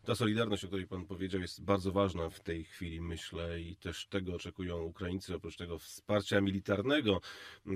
Ta 0.04 0.14
solidarność, 0.14 0.64
o 0.64 0.66
której 0.66 0.86
Pan 0.86 1.06
powiedział, 1.06 1.40
jest 1.40 1.64
bardzo 1.64 1.92
ważna 1.92 2.30
w 2.30 2.40
tej 2.40 2.64
chwili, 2.64 3.00
myślę, 3.00 3.60
i 3.60 3.76
też 3.76 4.06
tego 4.06 4.34
oczekują 4.34 4.82
Ukraińcy, 4.82 5.34
oprócz 5.34 5.56
tego 5.56 5.78
wsparcia 5.78 6.40
militarnego, 6.40 7.20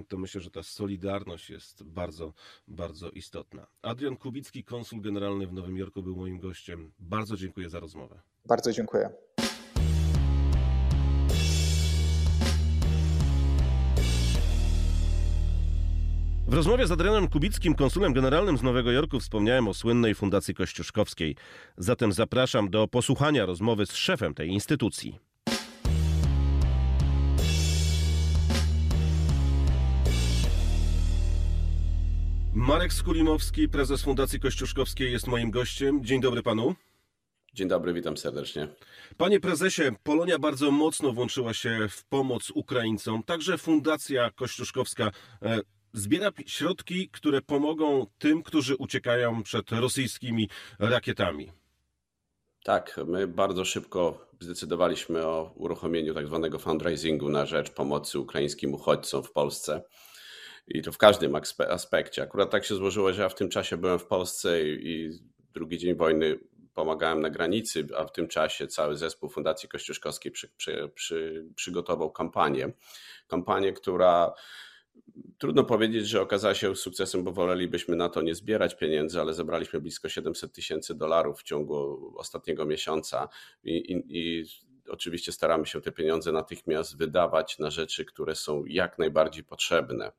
to 0.09 0.17
myślę, 0.17 0.41
że 0.41 0.51
ta 0.51 0.63
solidarność 0.63 1.51
jest 1.51 1.83
bardzo, 1.83 2.33
bardzo 2.69 3.11
istotna. 3.11 3.67
Adrian 3.83 4.17
Kubicki, 4.17 4.65
konsul 4.65 5.01
generalny 5.01 5.47
w 5.47 5.53
Nowym 5.53 5.77
Jorku, 5.77 6.03
był 6.03 6.17
moim 6.17 6.39
gościem. 6.39 6.93
Bardzo 6.99 7.37
dziękuję 7.37 7.71
za 7.71 7.81
rozmowę. 7.81 8.21
Bardzo 8.45 8.73
dziękuję. 8.73 9.11
W 16.53 16.55
rozmowie 16.55 16.87
z 16.87 16.93
Adrianem 16.93 17.29
Kubickim, 17.29 17.75
konsulem 17.75 18.13
generalnym 18.13 18.59
z 18.59 18.63
Nowego 18.63 18.93
Jorku, 18.93 19.21
wspomniałem 19.21 19.69
o 19.69 19.75
słynnej 19.75 20.15
Fundacji 20.15 20.55
Kościuszkowskiej. 20.55 21.37
Zatem 21.77 22.13
zapraszam 22.13 22.71
do 22.71 22.89
posłuchania 22.89 23.47
rozmowy 23.47 23.87
z 23.87 23.93
szefem 23.95 24.35
tej 24.35 24.49
instytucji. 24.49 25.19
Marek 32.55 32.93
Skulimowski, 32.93 33.69
prezes 33.69 34.03
Fundacji 34.03 34.41
Kościuszkowskiej, 34.41 35.13
jest 35.13 35.27
moim 35.27 35.51
gościem. 35.51 36.05
Dzień 36.05 36.21
dobry 36.21 36.43
panu. 36.43 36.75
Dzień 37.55 37.69
dobry, 37.69 37.93
witam 37.93 38.17
serdecznie. 38.17 38.69
Panie 39.17 39.41
prezesie, 39.41 39.83
Polonia 40.03 40.39
bardzo 40.39 40.71
mocno 40.71 41.13
włączyła 41.13 41.55
się 41.55 41.89
w 41.91 42.05
pomoc 42.05 42.51
Ukraińcom. 42.51 43.23
Także 43.23 43.59
Fundacja 43.59 44.31
Kościuszkowska 44.31 45.11
e, 45.43 45.61
zbiera 45.93 46.31
środki, 46.47 47.09
które 47.09 47.41
pomogą 47.41 48.07
tym, 48.19 48.43
którzy 48.43 48.77
uciekają 48.77 49.43
przed 49.43 49.73
rosyjskimi 49.73 50.49
rakietami. 50.79 51.53
Tak, 52.65 53.01
my 53.07 53.27
bardzo 53.27 53.65
szybko 53.65 54.27
zdecydowaliśmy 54.41 55.27
o 55.27 55.53
uruchomieniu 55.55 56.15
tak 56.15 56.27
zwanego 56.27 56.59
fundraisingu 56.59 57.29
na 57.29 57.47
rzecz 57.47 57.71
pomocy 57.71 58.19
ukraińskim 58.19 58.75
uchodźcom 58.75 59.23
w 59.23 59.33
Polsce. 59.33 59.83
I 60.69 60.83
to 60.83 60.93
w 60.93 60.99
każdym 60.99 61.35
aspekcie. 61.69 62.23
Akurat 62.23 62.51
tak 62.51 62.65
się 62.65 62.75
złożyło, 62.75 63.13
że 63.13 63.23
ja 63.23 63.29
w 63.29 63.35
tym 63.35 63.49
czasie 63.49 63.77
byłem 63.77 63.99
w 63.99 64.07
Polsce 64.07 64.63
i 64.69 65.11
drugi 65.55 65.79
dzień 65.79 65.95
wojny 65.95 66.39
pomagałem 66.75 67.21
na 67.21 67.31
granicy, 67.31 67.87
a 67.97 68.05
w 68.05 68.13
tym 68.13 68.29
czasie 68.29 68.67
cały 68.67 68.97
zespół 68.97 69.29
Fundacji 69.29 69.69
Kościuszkowskiej 69.69 70.33
przy, 70.33 70.49
przy, 70.49 70.91
przy, 70.95 71.47
przygotował 71.55 72.13
kampanię. 72.13 72.73
Kampanię, 73.29 73.73
która 73.73 74.33
Trudno 75.39 75.65
powiedzieć, 75.65 76.09
że 76.09 76.21
okazała 76.21 76.55
się 76.55 76.77
sukcesem, 76.77 77.25
bo 77.25 77.33
wolelibyśmy 77.33 77.97
na 77.97 78.09
to 78.09 78.23
nie 78.23 78.35
zbierać 78.35 78.77
pieniędzy, 78.77 79.21
ale 79.21 79.35
zebraliśmy 79.35 79.81
blisko 79.81 80.09
700 80.09 80.53
tysięcy 80.53 80.95
dolarów 80.95 81.41
w 81.41 81.43
ciągu 81.43 82.13
ostatniego 82.17 82.67
miesiąca 82.67 83.29
i, 83.65 83.77
i, 83.77 84.03
i 84.09 84.45
oczywiście 84.89 85.33
staramy 85.33 85.67
się 85.67 85.81
te 85.81 85.93
pieniądze 85.93 86.33
natychmiast 86.33 86.97
wydawać 86.97 87.59
na 87.59 87.71
rzeczy, 87.71 88.05
które 88.05 88.35
są 88.35 88.65
jak 88.65 88.99
najbardziej 88.99 89.45
potrzebne 89.45 90.13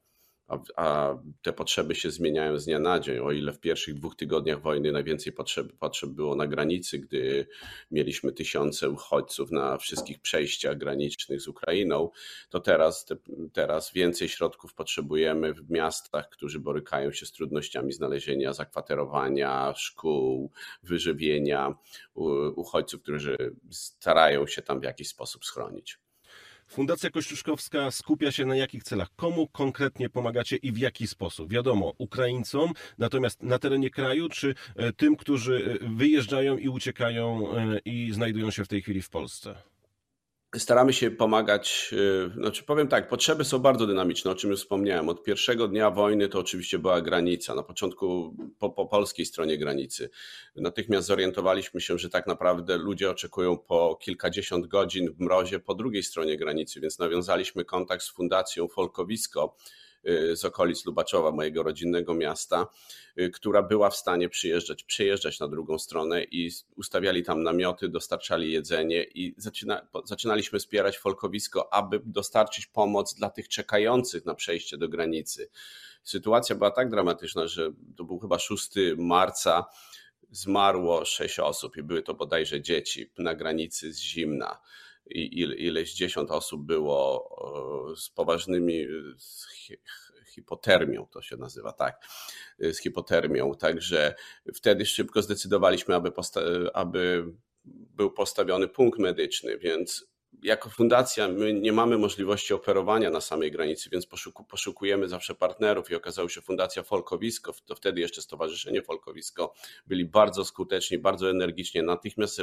a, 0.48 0.58
a, 0.76 1.18
te 1.42 1.54
potrzeby 1.54 1.96
się 1.96 2.12
zmieniają 2.12 2.60
z 2.60 2.66
dnia 2.66 2.80
na 2.80 3.00
dzień. 3.00 3.20
O 3.20 3.32
ile 3.32 3.54
w 3.54 3.60
pierwszych 3.60 3.96
dwóch 3.96 4.16
tygodniach 4.16 4.62
wojny 4.62 4.92
najwięcej 4.92 5.34
potrzeb, 5.34 5.74
potrzeb 5.74 6.10
było 6.10 6.36
na 6.36 6.48
granicy, 6.48 7.00
gdy 7.00 7.48
mieliśmy 7.92 8.32
tysiące 8.32 8.90
uchodźców 8.90 9.52
na 9.52 9.78
wszystkich 9.78 10.22
przejściach 10.22 10.78
granicznych 10.78 11.42
z 11.42 11.48
Ukrainą, 11.48 12.10
to 12.50 12.60
teraz, 12.60 13.06
te, 13.06 13.16
teraz 13.54 13.94
więcej 13.94 14.30
środków 14.30 14.74
potrzebujemy 14.74 15.54
w 15.54 15.70
miastach, 15.70 16.30
którzy 16.30 16.60
borykają 16.60 17.12
się 17.12 17.26
z 17.26 17.32
trudnościami 17.32 17.94
znalezienia 17.94 18.54
zakwaterowania, 18.54 19.74
szkół, 19.76 20.52
wyżywienia 20.84 21.76
uchodźców, 22.56 23.02
którzy 23.02 23.38
starają 23.72 24.48
się 24.48 24.62
tam 24.62 24.80
w 24.80 24.84
jakiś 24.84 25.08
sposób 25.08 25.46
schronić. 25.46 26.03
Fundacja 26.68 27.10
Kościuszkowska 27.10 27.92
skupia 27.92 28.32
się 28.32 28.46
na 28.46 28.56
jakich 28.56 28.84
celach? 28.84 29.10
Komu 29.16 29.48
konkretnie 29.48 30.10
pomagacie 30.10 30.56
i 30.56 30.72
w 30.72 30.78
jaki 30.78 31.08
sposób? 31.08 31.50
Wiadomo, 31.50 31.94
Ukraińcom, 31.98 32.72
natomiast 32.98 33.44
na 33.44 33.60
terenie 33.60 33.90
kraju, 33.90 34.30
czy 34.30 34.56
e, 34.76 34.94
tym, 34.94 35.16
którzy 35.16 35.80
e, 35.82 35.90
wyjeżdżają 35.96 36.58
i 36.58 36.70
uciekają 36.70 37.56
e, 37.58 37.80
i 37.86 38.12
znajdują 38.12 38.52
się 38.52 38.66
w 38.66 38.68
tej 38.68 38.82
chwili 38.82 39.02
w 39.02 39.10
Polsce? 39.10 39.73
Staramy 40.60 40.94
się 40.94 41.12
pomagać, 41.12 41.94
y, 41.94 42.32
znaczy 42.40 42.64
powiem 42.64 42.88
tak, 42.88 43.08
potrzeby 43.08 43.44
są 43.44 43.60
bardzo 43.60 43.88
dynamiczne, 43.88 44.32
o 44.32 44.36
czym 44.36 44.50
już 44.50 44.60
wspomniałem. 44.60 45.10
Od 45.10 45.24
pierwszego 45.24 45.68
dnia 45.68 45.92
wojny 45.92 46.28
to 46.28 46.40
oczywiście 46.40 46.80
była 46.80 47.02
granica, 47.02 47.56
na 47.56 47.64
początku 47.64 48.36
po, 48.60 48.70
po, 48.70 48.86
polskiej 48.86 49.26
stronie 49.26 49.58
granicy. 49.58 50.10
Natychmiast 50.56 51.08
zorientowaliśmy 51.08 51.82
się, 51.82 51.98
że 51.98 52.10
tak 52.10 52.28
naprawdę 52.28 52.78
ludzie 52.78 53.12
oczekują 53.12 53.58
po 53.58 53.96
kilkadziesiąt 54.02 54.68
godzin 54.68 55.14
w 55.14 55.20
mrozie 55.20 55.60
po 55.60 55.76
drugiej 55.76 56.04
stronie 56.04 56.38
granicy, 56.38 56.82
więc 56.82 57.00
nawiązaliśmy 57.00 57.66
kontakt 57.66 58.04
z 58.04 58.10
Fundacją 58.10 58.68
Folkowisko, 58.68 59.56
z 60.34 60.46
okolic 60.46 60.86
Lubaczowa, 60.86 61.32
mojego 61.32 61.64
rodzinnego 61.64 62.14
miasta, 62.14 62.68
y, 63.20 63.30
która 63.30 63.64
była 63.64 63.90
w 63.90 63.96
stanie 63.96 64.30
przyjeżdżać, 64.30 64.84
przejeżdżać 64.84 65.40
na 65.40 65.48
drugą 65.48 65.80
stronę 65.80 66.24
i 66.24 66.52
ustawiali 66.76 67.24
tam 67.24 67.44
namioty, 67.44 67.90
dostarczali 67.90 68.52
jedzenie 68.52 69.04
i 69.04 69.36
zaczyna, 69.38 69.88
zaczynaliśmy 70.06 70.60
wspierać 70.60 70.98
folkowisko, 70.98 71.74
aby 71.74 72.02
dostarczyć 72.06 72.68
pomoc 72.68 73.14
dla 73.14 73.30
tych 73.30 73.48
czekających 73.48 74.26
na 74.26 74.36
przejście 74.36 74.78
do 74.78 74.90
granicy. 74.90 75.50
Sytuacja 76.04 76.56
była 76.56 76.72
tak 76.72 76.90
dramatyczna, 76.90 77.48
że 77.48 77.72
to 77.98 78.04
był 78.04 78.20
chyba 78.20 78.40
6 78.40 78.70
marca, 78.98 79.66
zmarło 80.32 81.06
sześć 81.06 81.40
osób 81.40 81.78
i 81.78 81.84
były 81.84 82.02
to 82.02 82.14
bodajże 82.14 82.62
dzieci 82.62 83.12
na 83.18 83.36
granicy 83.36 83.94
z 83.94 84.00
zimna 84.00 84.60
ileś 85.06 85.94
dziesiąt 85.94 86.32
osób 86.32 86.66
było 86.66 87.30
z 87.98 88.10
poważnymi 88.10 88.88
z 89.18 89.48
hipotermią, 90.34 91.08
to 91.12 91.22
się 91.22 91.38
nazywa 91.38 91.74
tak, 91.74 92.02
z 92.60 92.78
hipotermią. 92.78 93.56
Także 93.56 94.16
wtedy 94.56 94.86
szybko 94.86 95.22
zdecydowaliśmy, 95.22 95.96
aby, 95.96 96.12
posta- 96.12 96.70
aby 96.74 97.26
był 97.66 98.12
postawiony 98.12 98.68
punkt 98.68 99.00
medyczny, 99.00 99.58
więc 99.58 100.13
jako 100.44 100.70
fundacja 100.70 101.28
my 101.28 101.54
nie 101.54 101.72
mamy 101.72 101.98
możliwości 101.98 102.54
operowania 102.54 103.10
na 103.10 103.22
samej 103.22 103.52
granicy, 103.52 103.90
więc 103.90 104.06
poszuku, 104.06 104.44
poszukujemy 104.44 105.10
zawsze 105.10 105.36
partnerów 105.36 105.92
i 105.92 105.96
okazało 105.96 106.30
się 106.30 106.42
Fundacja 106.42 106.84
Folkowisko, 106.84 107.54
to 107.66 107.76
wtedy 107.76 108.02
jeszcze 108.02 108.22
Stowarzyszenie 108.22 108.82
Folkowisko, 108.82 109.54
byli 109.88 110.06
bardzo 110.06 110.46
skuteczni, 110.46 110.98
bardzo 110.98 111.30
energicznie, 111.30 111.84
natychmiast 111.84 112.42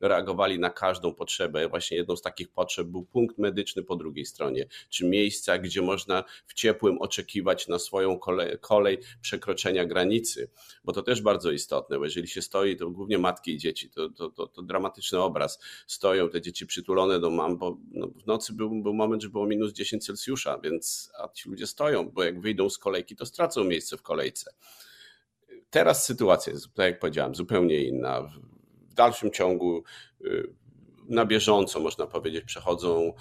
reagowali 0.00 0.58
na 0.58 0.70
każdą 0.70 1.14
potrzebę. 1.14 1.68
Właśnie 1.68 1.96
jedną 1.96 2.16
z 2.16 2.22
takich 2.22 2.48
potrzeb 2.48 2.86
był 2.86 3.04
punkt 3.04 3.38
medyczny 3.38 3.82
po 3.82 3.96
drugiej 3.96 4.24
stronie, 4.24 4.66
czy 4.88 5.06
miejsca, 5.06 5.58
gdzie 5.58 5.82
można 5.82 6.24
w 6.46 6.54
ciepłym 6.54 6.98
oczekiwać 6.98 7.68
na 7.68 7.78
swoją 7.78 8.18
kolej, 8.18 8.58
kolej 8.60 8.98
przekroczenia 9.20 9.84
granicy, 9.84 10.50
bo 10.84 10.92
to 10.92 11.02
też 11.02 11.22
bardzo 11.22 11.50
istotne, 11.50 11.98
bo 11.98 12.04
jeżeli 12.04 12.28
się 12.28 12.42
stoi, 12.42 12.76
to 12.76 12.90
głównie 12.90 13.18
matki 13.18 13.52
i 13.52 13.58
dzieci, 13.58 13.90
to, 13.90 14.10
to, 14.10 14.30
to, 14.30 14.46
to 14.46 14.62
dramatyczny 14.62 15.20
obraz, 15.20 15.58
stoją 15.86 16.30
te 16.30 16.40
dzieci 16.40 16.66
przytulone 16.66 17.07
do 17.20 17.30
mam, 17.30 17.58
bo 17.58 17.78
no, 17.90 18.06
w 18.06 18.26
nocy 18.26 18.52
był, 18.52 18.82
był 18.82 18.94
moment, 18.94 19.22
że 19.22 19.28
było 19.28 19.46
minus 19.46 19.72
10 19.72 20.06
Celsjusza, 20.06 20.58
więc 20.58 21.12
a 21.18 21.28
ci 21.28 21.48
ludzie 21.48 21.66
stoją, 21.66 22.10
bo 22.10 22.24
jak 22.24 22.40
wyjdą 22.40 22.70
z 22.70 22.78
kolejki, 22.78 23.16
to 23.16 23.26
stracą 23.26 23.64
miejsce 23.64 23.96
w 23.96 24.02
kolejce. 24.02 24.50
Teraz 25.70 26.04
sytuacja 26.04 26.52
jest, 26.52 26.74
tak 26.74 26.86
jak 26.86 26.98
powiedziałem, 26.98 27.34
zupełnie 27.34 27.84
inna. 27.84 28.22
W 28.90 28.94
dalszym 28.94 29.30
ciągu 29.30 29.82
y, 30.20 30.54
na 31.08 31.26
bieżąco, 31.26 31.80
można 31.80 32.06
powiedzieć, 32.06 32.44
przechodzą 32.44 33.12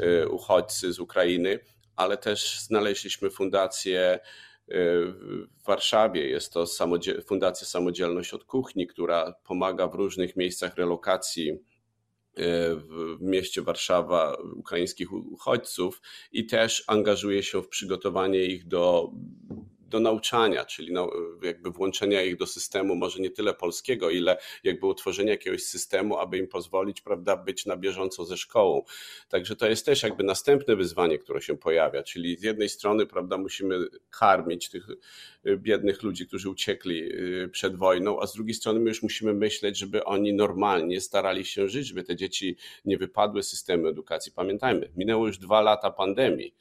y, 0.00 0.28
uchodźcy 0.28 0.92
z 0.92 1.00
Ukrainy, 1.00 1.58
ale 1.96 2.16
też 2.16 2.60
znaleźliśmy 2.60 3.30
fundację 3.30 4.20
y, 4.20 4.72
w 4.72 5.64
Warszawie. 5.66 6.28
Jest 6.28 6.52
to 6.52 6.64
Fundacja 7.26 7.66
Samodzielność 7.66 8.34
od 8.34 8.44
Kuchni, 8.44 8.86
która 8.86 9.32
pomaga 9.44 9.88
w 9.88 9.94
różnych 9.94 10.36
miejscach 10.36 10.76
relokacji 10.76 11.58
w 12.36 13.16
mieście 13.20 13.62
Warszawa 13.62 14.36
ukraińskich 14.56 15.12
uchodźców 15.12 16.02
i 16.32 16.46
też 16.46 16.84
angażuje 16.86 17.42
się 17.42 17.62
w 17.62 17.68
przygotowanie 17.68 18.44
ich 18.44 18.68
do 18.68 19.10
do 19.90 20.00
nauczania, 20.00 20.64
czyli 20.64 20.94
jakby 21.42 21.70
włączenia 21.70 22.22
ich 22.22 22.36
do 22.36 22.46
systemu, 22.46 22.94
może 22.94 23.20
nie 23.20 23.30
tyle 23.30 23.54
polskiego, 23.54 24.10
ile 24.10 24.38
jakby 24.64 24.86
utworzenia 24.86 25.30
jakiegoś 25.30 25.62
systemu, 25.62 26.18
aby 26.18 26.38
im 26.38 26.48
pozwolić, 26.48 27.00
prawda, 27.00 27.36
być 27.36 27.66
na 27.66 27.76
bieżąco 27.76 28.24
ze 28.24 28.36
szkołą. 28.36 28.82
Także 29.28 29.56
to 29.56 29.68
jest 29.68 29.86
też 29.86 30.02
jakby 30.02 30.24
następne 30.24 30.76
wyzwanie, 30.76 31.18
które 31.18 31.42
się 31.42 31.56
pojawia, 31.56 32.02
czyli 32.02 32.36
z 32.36 32.42
jednej 32.42 32.68
strony, 32.68 33.06
prawda, 33.06 33.38
musimy 33.38 33.78
karmić 34.10 34.68
tych 34.70 34.88
y, 35.46 35.56
biednych 35.56 36.02
ludzi, 36.02 36.26
którzy 36.26 36.50
uciekli 36.50 37.12
y, 37.12 37.48
przed 37.52 37.76
wojną, 37.76 38.20
a 38.20 38.26
z 38.26 38.34
drugiej 38.34 38.54
strony 38.54 38.80
my 38.80 38.88
już 38.88 39.02
musimy 39.02 39.34
myśleć, 39.34 39.78
żeby 39.78 40.04
oni 40.04 40.34
normalnie 40.34 41.00
starali 41.00 41.44
się 41.44 41.68
żyć, 41.68 41.86
żeby 41.86 42.04
te 42.04 42.16
dzieci 42.16 42.56
nie 42.84 42.98
wypadły 42.98 43.42
z 43.42 43.48
systemu 43.48 43.86
edukacji. 43.88 44.32
Pamiętajmy, 44.32 44.90
minęło 44.96 45.26
już 45.26 45.38
dwa 45.38 45.60
lata 45.60 45.90
pandemii 45.90 46.54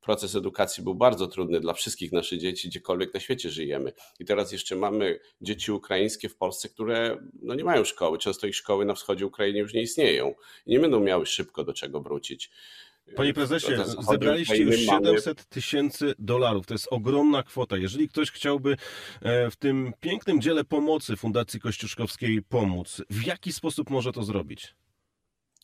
proces 0.00 0.34
edukacji 0.34 0.84
był 0.84 0.94
bardzo 0.94 1.26
trudny 1.26 1.60
dla 1.60 1.72
wszystkich 1.72 2.12
naszych 2.12 2.40
dzieci, 2.40 2.68
gdziekolwiek 2.68 3.14
na 3.14 3.20
świecie 3.20 3.50
żyjemy. 3.50 3.92
I 4.20 4.24
teraz 4.24 4.52
jeszcze 4.52 4.76
mamy 4.76 5.20
dzieci 5.40 5.72
ukraińskie 5.72 6.28
w 6.28 6.36
Polsce, 6.36 6.68
które 6.68 7.18
no 7.42 7.54
nie 7.54 7.64
mają 7.64 7.84
szkoły. 7.84 8.18
Często 8.18 8.46
ich 8.46 8.56
szkoły 8.56 8.84
na 8.84 8.94
wschodzie 8.94 9.26
Ukrainy 9.26 9.58
już 9.58 9.74
nie 9.74 9.82
istnieją 9.82 10.34
i 10.66 10.70
nie 10.70 10.80
będą 10.80 11.00
miały 11.00 11.26
szybko 11.26 11.64
do 11.64 11.72
czego 11.72 12.00
wrócić. 12.00 12.50
Panie 13.16 13.34
prezesie, 13.34 13.72
zebraliście 14.10 14.56
już 14.56 14.76
700 14.76 15.44
tysięcy 15.44 16.14
dolarów. 16.18 16.66
To 16.66 16.74
jest 16.74 16.88
ogromna 16.90 17.42
kwota. 17.42 17.76
Jeżeli 17.76 18.08
ktoś 18.08 18.30
chciałby 18.30 18.76
e, 19.22 19.50
w 19.50 19.56
tym 19.56 19.92
pięknym 20.00 20.40
dziele 20.40 20.64
pomocy 20.64 21.16
Fundacji 21.16 21.60
Kościuszkowskiej 21.60 22.42
pomóc, 22.42 23.02
w 23.10 23.26
jaki 23.26 23.52
sposób 23.52 23.90
może 23.90 24.12
to 24.12 24.22
zrobić? 24.22 24.74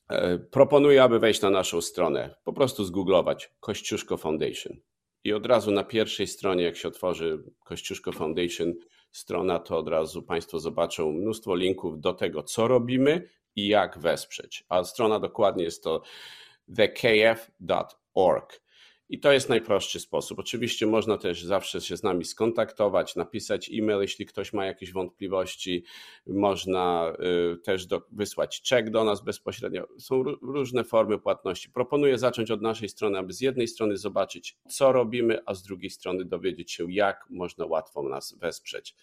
E, 0.08 0.38
proponuję, 0.38 1.02
aby 1.02 1.18
wejść 1.18 1.42
na 1.42 1.50
naszą 1.50 1.80
stronę, 1.80 2.34
po 2.44 2.52
prostu 2.52 2.84
zgooglować 2.84 3.50
Kościuszko 3.60 4.16
Foundation. 4.16 4.76
I 5.24 5.32
od 5.32 5.46
razu 5.46 5.70
na 5.70 5.84
pierwszej 5.84 6.26
stronie, 6.26 6.64
jak 6.64 6.76
się 6.76 6.88
otworzy 6.88 7.44
Kościuszko 7.64 8.12
Foundation 8.12 8.74
strona, 9.12 9.58
to 9.58 9.78
od 9.78 9.88
razu 9.88 10.22
Państwo 10.22 10.58
zobaczą 10.58 11.12
mnóstwo 11.12 11.54
linków 11.54 12.00
do 12.00 12.12
tego, 12.12 12.42
co 12.42 12.68
robimy 12.68 13.28
i 13.56 13.68
jak 13.68 13.98
wesprzeć. 13.98 14.64
A 14.68 14.84
strona 14.84 15.20
dokładnie 15.20 15.64
jest 15.64 15.84
to 15.84 16.02
thekf.org. 16.76 18.63
I 19.08 19.20
to 19.20 19.32
jest 19.32 19.48
najprostszy 19.48 20.00
sposób. 20.00 20.38
Oczywiście 20.38 20.86
można 20.86 21.18
też 21.18 21.44
zawsze 21.44 21.80
się 21.80 21.96
z 21.96 22.02
nami 22.02 22.24
skontaktować, 22.24 23.16
napisać 23.16 23.70
e-mail, 23.72 24.00
jeśli 24.00 24.26
ktoś 24.26 24.52
ma 24.52 24.66
jakieś 24.66 24.92
wątpliwości. 24.92 25.84
Można 26.26 27.12
y, 27.52 27.56
też 27.56 27.86
do, 27.86 28.02
wysłać 28.12 28.62
czek 28.62 28.90
do 28.90 29.04
nas 29.04 29.24
bezpośrednio. 29.24 29.86
Są 29.98 30.22
różne 30.22 30.84
formy 30.84 31.18
płatności. 31.18 31.70
Proponuję 31.70 32.18
zacząć 32.18 32.50
od 32.50 32.62
naszej 32.62 32.88
strony, 32.88 33.18
aby 33.18 33.32
z 33.32 33.40
jednej 33.40 33.68
strony 33.68 33.96
zobaczyć, 33.96 34.58
co 34.68 34.92
robimy, 34.92 35.38
a 35.46 35.54
z 35.54 35.62
drugiej 35.62 35.90
strony 35.90 36.24
dowiedzieć 36.24 36.72
się, 36.72 36.92
jak 36.92 37.26
można 37.30 37.66
łatwo 37.66 38.02
nas 38.02 38.34
wesprzeć. 38.38 38.94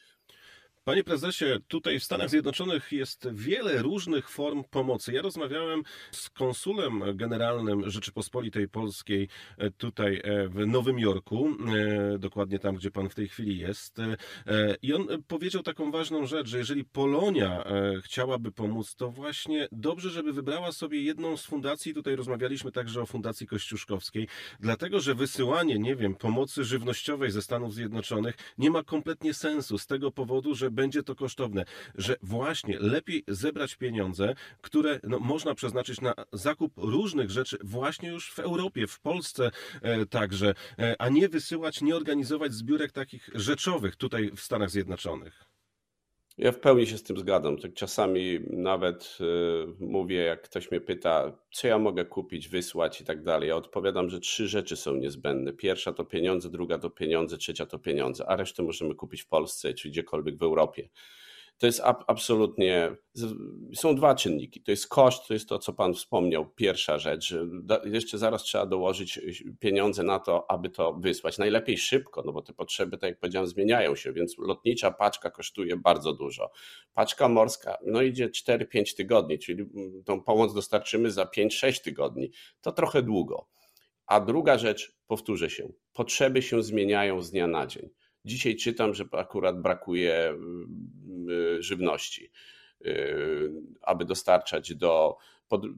Panie 0.84 1.04
prezesie, 1.04 1.46
tutaj 1.68 2.00
w 2.00 2.04
Stanach 2.04 2.30
Zjednoczonych 2.30 2.92
jest 2.92 3.28
wiele 3.32 3.82
różnych 3.82 4.30
form 4.30 4.64
pomocy. 4.70 5.14
Ja 5.14 5.22
rozmawiałem 5.22 5.84
z 6.12 6.30
konsulem 6.30 7.04
generalnym 7.14 7.90
Rzeczypospolitej 7.90 8.70
Polskiej 8.70 9.28
e, 9.58 9.72
tutaj 9.72 10.22
e, 10.24 10.48
w 10.48 10.68
Nowym 10.68 11.00
Jorku, 11.00 11.50
e, 11.50 12.20
dokładnie 12.20 12.60
tam, 12.60 12.76
gdzie 12.76 12.92
pan 12.92 13.10
w 13.10 13.16
tej 13.16 13.28
chwili 13.28 13.58
jest. 13.58 13.98
I 14.82 14.94
on 14.94 15.08
powiedział 15.28 15.64
taką 15.64 15.92
ważną 15.92 16.26
rzecz, 16.26 16.48
że 16.48 16.58
jeżeli 16.58 16.86
Polonia 16.86 17.64
chciałaby 18.04 18.52
pomóc, 18.52 18.96
to 18.96 19.12
właśnie 19.12 19.68
dobrze, 19.72 20.10
żeby 20.10 20.34
wybrała 20.34 20.72
sobie 20.72 21.02
jedną 21.02 21.38
z 21.38 21.46
fundacji. 21.46 21.94
Tutaj 21.94 22.16
rozmawialiśmy 22.16 22.72
także 22.72 23.02
o 23.02 23.06
Fundacji 23.06 23.48
Kościuszkowskiej, 23.48 24.28
dlatego 24.60 25.00
że 25.00 25.16
wysyłanie, 25.16 25.80
nie 25.80 25.96
wiem, 25.96 26.16
pomocy 26.16 26.64
żywnościowej 26.64 27.32
ze 27.32 27.42
Stanów 27.42 27.74
Zjednoczonych 27.74 28.36
nie 28.58 28.72
ma 28.72 28.84
kompletnie 28.84 29.34
sensu 29.34 29.78
z 29.78 29.88
tego 29.88 30.12
powodu, 30.12 30.56
że 30.56 30.71
będzie 30.72 31.04
to 31.04 31.16
kosztowne, 31.16 31.66
że 31.96 32.16
właśnie 32.22 32.80
lepiej 32.80 33.24
zebrać 33.28 33.76
pieniądze, 33.76 34.36
które 34.62 35.00
no, 35.04 35.20
można 35.20 35.56
przeznaczyć 35.56 36.02
na 36.02 36.14
zakup 36.34 36.74
różnych 36.78 37.32
rzeczy 37.32 37.58
właśnie 37.64 38.10
już 38.10 38.32
w 38.32 38.40
Europie, 38.40 38.88
w 38.88 39.00
Polsce 39.00 39.52
e, 39.82 40.06
także, 40.06 40.54
e, 40.80 40.96
a 41.00 41.10
nie 41.10 41.30
wysyłać, 41.30 41.82
nie 41.82 41.96
organizować 41.96 42.54
zbiórek 42.54 42.92
takich 42.92 43.30
rzeczowych 43.34 43.96
tutaj 43.96 44.32
w 44.36 44.40
Stanach 44.42 44.70
Zjednoczonych. 44.70 45.51
Ja 46.42 46.52
w 46.52 46.60
pełni 46.60 46.88
się 46.88 46.98
z 46.98 47.04
tym 47.04 47.18
zgadzam. 47.18 47.58
Tak 47.58 47.74
czasami 47.74 48.40
nawet 48.50 49.18
y, 49.22 49.86
mówię, 49.86 50.18
jak 50.18 50.42
ktoś 50.42 50.72
mnie 50.72 50.82
pyta, 50.82 51.38
co 51.52 51.68
ja 51.68 51.80
mogę 51.80 52.06
kupić, 52.06 52.50
wysłać 52.50 53.02
i 53.02 53.06
tak 53.06 53.24
dalej. 53.24 53.50
Ja 53.50 53.56
odpowiadam, 53.56 54.10
że 54.10 54.20
trzy 54.20 54.48
rzeczy 54.48 54.76
są 54.76 54.96
niezbędne. 54.96 55.54
Pierwsza 55.54 55.94
to 55.94 56.06
pieniądze, 56.06 56.50
druga 56.50 56.78
to 56.78 56.90
pieniądze, 56.90 57.38
trzecia 57.38 57.66
to 57.66 57.80
pieniądze, 57.80 58.26
a 58.28 58.36
resztę 58.36 58.64
możemy 58.64 58.96
kupić 58.96 59.22
w 59.22 59.28
Polsce 59.28 59.74
czy 59.74 59.90
gdziekolwiek 59.90 60.38
w 60.38 60.44
Europie 60.44 60.90
to 61.58 61.66
jest 61.66 61.82
absolutnie. 62.08 62.96
Są 63.76 63.96
dwa 63.96 64.16
czynniki. 64.16 64.64
To 64.64 64.72
jest 64.72 64.88
koszt, 64.88 65.28
to 65.28 65.34
jest 65.34 65.50
to, 65.50 65.60
co 65.60 65.74
Pan 65.74 65.94
wspomniał. 65.94 66.50
Pierwsza 66.50 66.98
rzecz, 66.98 67.36
jeszcze 67.86 68.18
zaraz 68.18 68.44
trzeba 68.44 68.66
dołożyć 68.66 69.20
pieniądze 69.60 70.04
na 70.04 70.20
to, 70.20 70.52
aby 70.52 70.70
to 70.70 70.94
wysłać. 70.94 71.38
Najlepiej 71.38 71.78
szybko, 71.78 72.24
no 72.26 72.34
bo 72.34 72.42
te 72.42 72.54
potrzeby, 72.54 72.98
tak 72.98 73.10
jak 73.10 73.20
powiedziałem, 73.20 73.48
zmieniają 73.48 73.96
się, 73.96 74.14
więc 74.14 74.38
lotnicza 74.38 74.92
paczka 74.92 75.32
kosztuje 75.32 75.78
bardzo 75.78 76.14
dużo. 76.14 76.52
Paczka 76.94 77.30
morska, 77.30 77.78
no 77.86 78.02
idzie 78.02 78.30
4-5 78.30 78.96
tygodni, 78.96 79.40
czyli 79.40 79.66
tą 80.06 80.22
pomoc 80.22 80.54
dostarczymy 80.54 81.12
za 81.12 81.24
5-6 81.24 81.84
tygodni. 81.84 82.32
To 82.62 82.72
trochę 82.72 83.02
długo. 83.02 83.48
A 84.06 84.20
druga 84.20 84.58
rzecz, 84.58 84.98
powtórzę 85.08 85.50
się, 85.50 85.70
potrzeby 85.94 86.42
się 86.42 86.64
zmieniają 86.64 87.22
z 87.22 87.32
dnia 87.32 87.48
na 87.48 87.68
dzień. 87.68 87.90
Dzisiaj 88.26 88.56
czytam, 88.56 88.94
że 88.94 89.06
akurat 89.12 89.62
brakuje 89.62 90.30
mm, 90.30 90.68
y, 91.30 91.64
żywności, 91.64 92.32
y, 92.86 93.52
aby 93.82 94.06
dostarczać 94.06 94.76
do, 94.76 95.18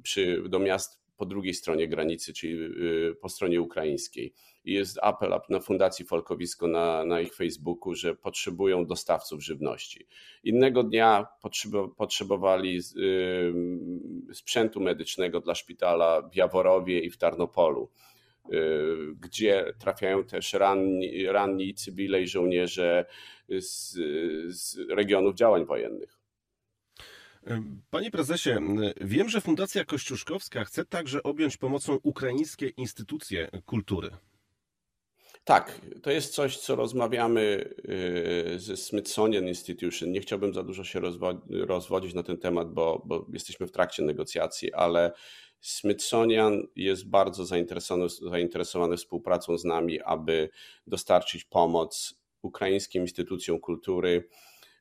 przy, 0.03 0.43
do 0.49 0.59
miast 0.59 1.03
po 1.17 1.25
drugiej 1.25 1.53
stronie 1.53 1.87
granicy, 1.87 2.33
czyli 2.33 2.53
y, 2.53 3.15
po 3.21 3.29
stronie 3.29 3.61
ukraińskiej. 3.61 4.33
Jest 4.65 4.99
apel 5.01 5.33
na 5.49 5.59
Fundacji 5.59 6.05
Folkowisko 6.05 6.67
na, 6.67 7.05
na 7.05 7.21
ich 7.21 7.35
Facebooku, 7.35 7.95
że 7.95 8.15
potrzebują 8.15 8.85
dostawców 8.85 9.43
żywności. 9.43 10.07
Innego 10.43 10.83
dnia 10.83 11.27
potrzebowali 11.97 12.79
sprzętu 14.33 14.81
medycznego 14.81 15.39
dla 15.39 15.55
szpitala 15.55 16.21
w 16.21 16.35
Jaworowie 16.35 16.99
i 16.99 17.09
w 17.09 17.17
Tarnopolu. 17.17 17.89
Y, 18.51 19.15
gdzie 19.19 19.73
trafiają 19.79 20.23
też 20.23 20.53
ranni, 20.53 21.25
ranni 21.27 21.73
cywile 21.73 22.21
i 22.21 22.27
żołnierze 22.27 23.05
z, 23.49 23.93
z 24.55 24.77
regionów 24.89 25.35
działań 25.35 25.65
wojennych. 25.65 26.19
Panie 27.89 28.11
prezesie, 28.11 28.49
wiem, 29.01 29.29
że 29.29 29.41
Fundacja 29.41 29.85
Kościuszkowska 29.85 30.65
chce 30.65 30.85
także 30.85 31.23
objąć 31.23 31.57
pomocą 31.57 31.99
ukraińskie 32.03 32.67
instytucje 32.67 33.49
kultury. 33.65 34.09
Tak, 35.43 35.81
to 36.01 36.11
jest 36.11 36.33
coś, 36.33 36.57
co 36.57 36.75
rozmawiamy 36.75 37.69
y, 38.55 38.59
ze 38.59 38.77
Smithsonian 38.77 39.47
Institution. 39.47 40.11
Nie 40.11 40.21
chciałbym 40.21 40.53
za 40.53 40.63
dużo 40.63 40.83
się 40.83 41.01
rozwodzić 41.49 42.13
na 42.13 42.23
ten 42.23 42.37
temat, 42.37 42.73
bo, 42.73 43.01
bo 43.05 43.25
jesteśmy 43.33 43.67
w 43.67 43.71
trakcie 43.71 44.03
negocjacji, 44.03 44.73
ale 44.73 45.11
Smithsonian 45.63 46.67
jest 46.75 47.09
bardzo 47.09 47.45
zainteresowany, 47.45 48.09
zainteresowany 48.09 48.97
współpracą 48.97 49.57
z 49.57 49.65
nami, 49.65 50.01
aby 50.01 50.49
dostarczyć 50.87 51.43
pomoc 51.43 52.15
ukraińskim 52.41 53.01
instytucjom 53.01 53.59
kultury, 53.59 54.29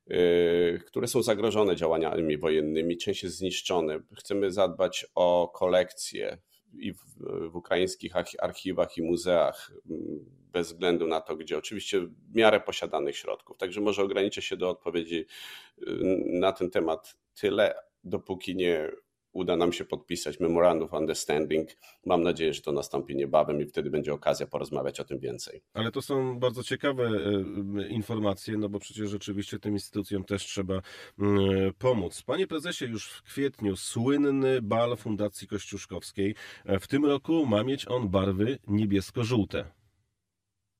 yy, 0.07 0.81
które 0.87 1.09
są 1.09 1.23
zagrożone 1.23 1.77
działaniami 1.77 2.38
wojennymi, 2.38 2.97
część 2.97 3.23
jest 3.23 3.37
zniszczone. 3.37 4.01
Chcemy 4.18 4.51
zadbać 4.51 5.07
o 5.14 5.53
kolekcje 5.55 6.38
i 6.79 6.92
w, 6.92 6.99
w 7.51 7.57
ukraińskich 7.57 8.12
archiwach 8.38 8.97
i 8.97 9.03
muzeach, 9.03 9.73
bez 10.53 10.73
względu 10.73 11.07
na 11.07 11.21
to, 11.21 11.37
gdzie 11.37 11.59
oczywiście 11.59 12.01
w 12.01 12.35
miarę 12.35 12.61
posiadanych 12.61 13.16
środków. 13.16 13.59
Także 13.59 13.81
może 13.81 14.03
ograniczę 14.03 14.42
się 14.42 14.57
do 14.57 14.71
odpowiedzi 14.71 15.27
yy, 15.79 16.25
na 16.27 16.53
ten 16.53 16.71
temat 16.71 17.16
tyle, 17.35 17.75
dopóki 18.05 18.57
nie 18.57 18.90
uda 19.33 19.57
nam 19.57 19.73
się 19.73 19.85
podpisać 19.85 20.40
Memorandum 20.40 20.88
of 20.88 20.92
Understanding. 20.92 21.68
Mam 22.07 22.23
nadzieję, 22.23 22.55
że 22.55 22.62
to 22.62 22.73
nastąpi 22.73 23.16
niebawem 23.16 23.61
i 23.61 23.66
wtedy 23.66 23.90
będzie 23.90 24.12
okazja 24.12 24.47
porozmawiać 24.47 25.01
o 25.01 25.05
tym 25.05 25.18
więcej. 25.18 25.62
Ale 25.75 25.92
to 25.92 26.03
są 26.03 26.38
bardzo 26.38 26.62
ciekawe 26.62 27.05
e, 27.05 27.88
informacje, 27.88 28.59
no 28.59 28.68
bo 28.68 28.79
przecież 28.79 29.11
rzeczywiście 29.11 29.59
tym 29.59 29.73
instytucjom 29.73 30.25
też 30.25 30.45
trzeba 30.45 30.83
pomóc. 31.79 32.23
Panie 32.23 32.47
prezesie, 32.47 32.85
już 32.85 33.09
w 33.09 33.23
kwietniu 33.23 33.77
słynny 33.77 34.62
bal 34.62 34.97
Fundacji 34.97 35.49
Kościuszkowskiej. 35.49 36.35
E, 36.64 36.81
w 36.81 36.88
tym 36.88 37.05
roku 37.05 37.47
ma 37.47 37.64
mieć 37.64 37.88
on 37.88 38.09
barwy 38.09 38.59
niebiesko-żółte. 38.66 39.64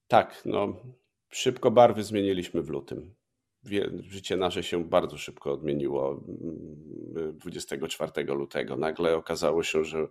Tak, 0.09 0.43
no 0.45 0.77
szybko 1.29 1.71
barwy 1.71 2.03
zmieniliśmy 2.03 2.63
w 2.63 2.69
lutym 2.69 3.15
życie 4.09 4.37
nasze 4.37 4.63
się 4.63 4.85
bardzo 4.85 5.19
szybko 5.19 5.53
odmieniło 5.53 6.25
24 7.33 8.13
mm, 8.17 8.39
lutego. 8.39 8.77
Nagle 8.77 9.17
okazało 9.17 9.63
się, 9.63 9.85
że 9.85 10.09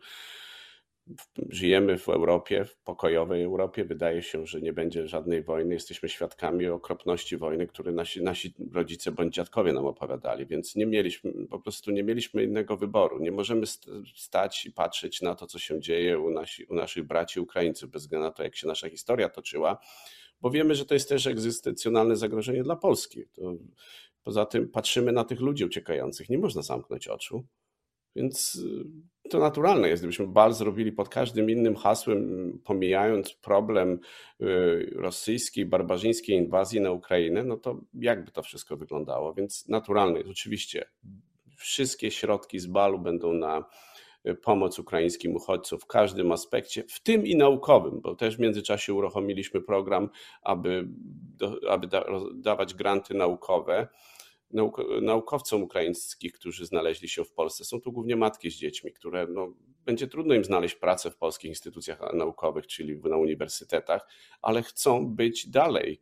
żyjemy 1.50 1.98
w 1.98 2.10
Europie, 2.10 2.66
w 2.66 2.78
pokojowej 2.78 3.44
Europie. 3.44 3.86
Wydaje 3.86 4.24
się, 4.24 4.46
że 4.46 4.62
nie 4.62 4.74
będzie 4.74 5.08
żadnej 5.08 5.44
wojny. 5.44 5.74
Jesteśmy 5.74 6.10
świadkami 6.10 6.68
okropności 6.68 7.38
wojny, 7.38 7.68
które 7.68 7.92
nasi, 7.92 8.24
nasi 8.24 8.54
rodzice 8.74 9.12
bądź 9.12 9.36
dziadkowie 9.36 9.74
nam 9.74 9.86
opowiadali, 9.86 10.46
więc 10.46 10.76
nie 10.76 10.86
mieliśmy, 10.86 11.32
po 11.50 11.60
prostu 11.60 11.92
nie 11.92 12.04
mieliśmy 12.04 12.44
innego 12.44 12.78
wyboru. 12.78 13.20
Nie 13.20 13.32
możemy 13.32 13.66
stać 14.16 14.66
i 14.66 14.72
patrzeć 14.72 15.22
na 15.22 15.36
to, 15.36 15.48
co 15.48 15.60
się 15.60 15.80
dzieje 15.80 16.20
u, 16.20 16.30
nasi, 16.30 16.66
u 16.66 16.74
naszych 16.74 17.04
braci 17.04 17.40
Ukraińców, 17.40 17.90
bez 17.90 18.02
względu 18.02 18.26
na 18.26 18.32
to, 18.32 18.44
jak 18.44 18.56
się 18.56 18.68
nasza 18.68 18.90
historia 18.90 19.30
toczyła 19.30 19.78
bo 20.42 20.50
wiemy, 20.50 20.76
że 20.76 20.86
to 20.86 20.94
jest 20.94 21.10
też 21.10 21.28
egzystencjonalne 21.28 22.16
zagrożenie 22.16 22.64
dla 22.64 22.76
Polski. 22.76 23.24
To, 23.34 23.54
poza 24.24 24.46
tym 24.46 24.70
patrzymy 24.70 25.12
na 25.12 25.24
tych 25.24 25.40
ludzi 25.40 25.66
uciekających, 25.66 26.30
nie 26.30 26.38
można 26.38 26.62
zamknąć 26.62 27.08
oczu. 27.08 27.44
Więc 28.16 28.62
to 29.30 29.40
naturalne 29.40 29.90
jest, 29.90 30.04
gdybyśmy 30.04 30.28
bal 30.28 30.54
zrobili 30.54 30.92
pod 30.92 31.10
każdym 31.10 31.50
innym 31.50 31.76
hasłem, 31.76 32.60
pomijając 32.64 33.34
problem 33.34 34.00
y, 34.42 34.94
rosyjskiej, 34.96 35.66
barbarzyńskiej 35.66 36.38
inwazji 36.38 36.82
na 36.82 36.92
Ukrainę, 36.92 37.44
no 37.44 37.58
to 37.58 37.82
jakby 37.94 38.32
to 38.32 38.44
wszystko 38.44 38.78
wyglądało? 38.78 39.34
Więc 39.34 39.68
naturalne 39.68 40.18
jest 40.18 40.32
oczywiście, 40.32 40.86
wszystkie 41.58 42.12
środki 42.12 42.60
z 42.60 42.66
balu 42.66 43.00
będą 43.00 43.34
na 43.34 43.60
y, 43.60 43.64
pomoc 44.42 44.80
ukraińskim 44.80 45.36
uchodźcom 45.36 45.80
w 45.80 45.86
każdym 45.86 46.32
aspekcie, 46.32 46.84
w 46.84 47.00
tym 47.00 47.26
i 47.26 47.36
naukowym, 47.36 48.02
bo 48.02 48.16
też 48.16 48.38
w 48.38 48.40
międzyczasie 48.40 48.94
uruchomiliśmy 48.94 49.62
program, 49.62 50.10
aby, 50.42 50.88
aby 51.70 51.88
da, 51.88 52.06
dawać 52.34 52.74
granty 52.74 53.14
naukowe 53.14 53.88
naukowcom 55.02 55.64
ukraińskich, 55.64 56.34
którzy 56.34 56.66
znaleźli 56.66 57.10
się 57.10 57.24
w 57.24 57.34
Polsce. 57.34 57.66
Są 57.66 57.82
to 57.82 57.92
głównie 57.92 58.16
matki 58.16 58.52
z 58.52 58.56
dziećmi, 58.56 58.94
które 58.94 59.28
no, 59.28 59.54
będzie 59.86 60.08
trudno 60.08 60.36
im 60.36 60.44
znaleźć 60.44 60.76
pracę 60.76 61.12
w 61.12 61.18
polskich 61.18 61.50
instytucjach 61.50 62.14
naukowych, 62.14 62.68
czyli 62.68 63.00
na 63.04 63.18
uniwersytetach, 63.18 64.08
ale 64.42 64.64
chcą 64.64 65.08
być 65.08 65.50
dalej 65.50 66.02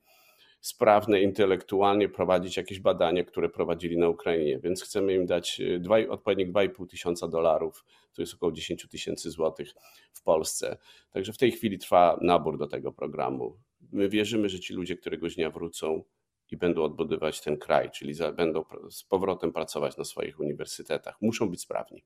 sprawne 0.62 1.22
intelektualnie, 1.22 2.10
prowadzić 2.10 2.58
jakieś 2.58 2.80
badania, 2.80 3.24
które 3.24 3.50
prowadzili 3.50 3.98
na 3.98 4.10
Ukrainie, 4.10 4.60
więc 4.60 4.84
chcemy 4.84 5.14
im 5.14 5.26
dać 5.26 5.60
y, 5.60 5.80
dwa, 5.80 5.96
odpowiednik 6.10 6.50
2,5 6.50 6.88
tysiąca 6.88 7.28
dolarów, 7.28 7.86
to 8.14 8.22
jest 8.22 8.34
około 8.34 8.52
10 8.52 8.88
tysięcy 8.90 9.32
złotych 9.32 9.74
w 10.14 10.24
Polsce. 10.24 10.78
Także 11.12 11.34
w 11.34 11.38
tej 11.38 11.52
chwili 11.52 11.78
trwa 11.78 12.20
nabór 12.22 12.58
do 12.58 12.68
tego 12.68 12.92
programu. 12.92 13.58
My 13.92 14.10
wierzymy, 14.10 14.50
że 14.50 14.60
ci 14.60 14.74
ludzie 14.74 14.96
któregoś 14.96 15.36
dnia 15.36 15.50
wrócą 15.50 16.04
i 16.52 16.58
będą 16.58 16.84
odbudowywać 16.84 17.42
ten 17.42 17.58
kraj, 17.58 17.92
czyli 17.92 18.14
będą 18.36 18.64
z 18.90 19.04
powrotem 19.04 19.54
pracować 19.54 19.98
na 19.98 20.04
swoich 20.04 20.40
uniwersytetach. 20.40 21.22
Muszą 21.22 21.50
być 21.50 21.62
sprawni, 21.62 22.04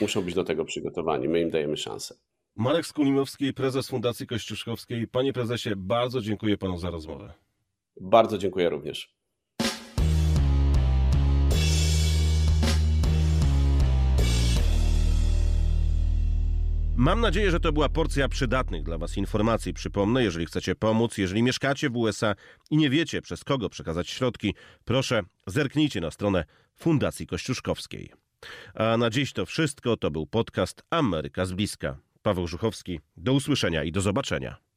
muszą 0.00 0.22
być 0.22 0.34
do 0.34 0.44
tego 0.44 0.64
przygotowani. 0.64 1.28
My 1.28 1.40
im 1.40 1.50
dajemy 1.50 1.76
szansę. 1.76 2.14
Marek 2.56 2.86
Skulimowski, 2.86 3.54
prezes 3.54 3.88
Fundacji 3.88 4.26
Kościuszkowskiej. 4.26 5.08
Panie 5.08 5.32
prezesie, 5.32 5.70
bardzo 5.76 6.20
dziękuję 6.20 6.58
panu 6.58 6.78
za 6.78 6.90
rozmowę. 6.90 7.47
Bardzo 8.00 8.38
dziękuję 8.38 8.70
również. 8.70 9.18
Mam 16.96 17.20
nadzieję, 17.20 17.50
że 17.50 17.60
to 17.60 17.72
była 17.72 17.88
porcja 17.88 18.28
przydatnych 18.28 18.82
dla 18.82 18.98
Was 18.98 19.16
informacji. 19.16 19.74
Przypomnę, 19.74 20.24
jeżeli 20.24 20.46
chcecie 20.46 20.74
pomóc, 20.74 21.18
jeżeli 21.18 21.42
mieszkacie 21.42 21.90
w 21.90 21.96
USA 21.96 22.34
i 22.70 22.76
nie 22.76 22.90
wiecie 22.90 23.22
przez 23.22 23.44
kogo 23.44 23.68
przekazać 23.68 24.08
środki, 24.08 24.54
proszę 24.84 25.22
zerknijcie 25.46 26.00
na 26.00 26.10
stronę 26.10 26.44
Fundacji 26.76 27.26
Kościuszkowskiej. 27.26 28.12
A 28.74 28.96
na 28.96 29.10
dziś 29.10 29.32
to 29.32 29.46
wszystko. 29.46 29.96
To 29.96 30.10
był 30.10 30.26
podcast 30.26 30.82
Ameryka 30.90 31.46
z 31.46 31.52
bliska. 31.52 31.98
Paweł 32.22 32.46
Żuchowski. 32.46 33.00
Do 33.16 33.32
usłyszenia 33.32 33.84
i 33.84 33.92
do 33.92 34.00
zobaczenia. 34.00 34.67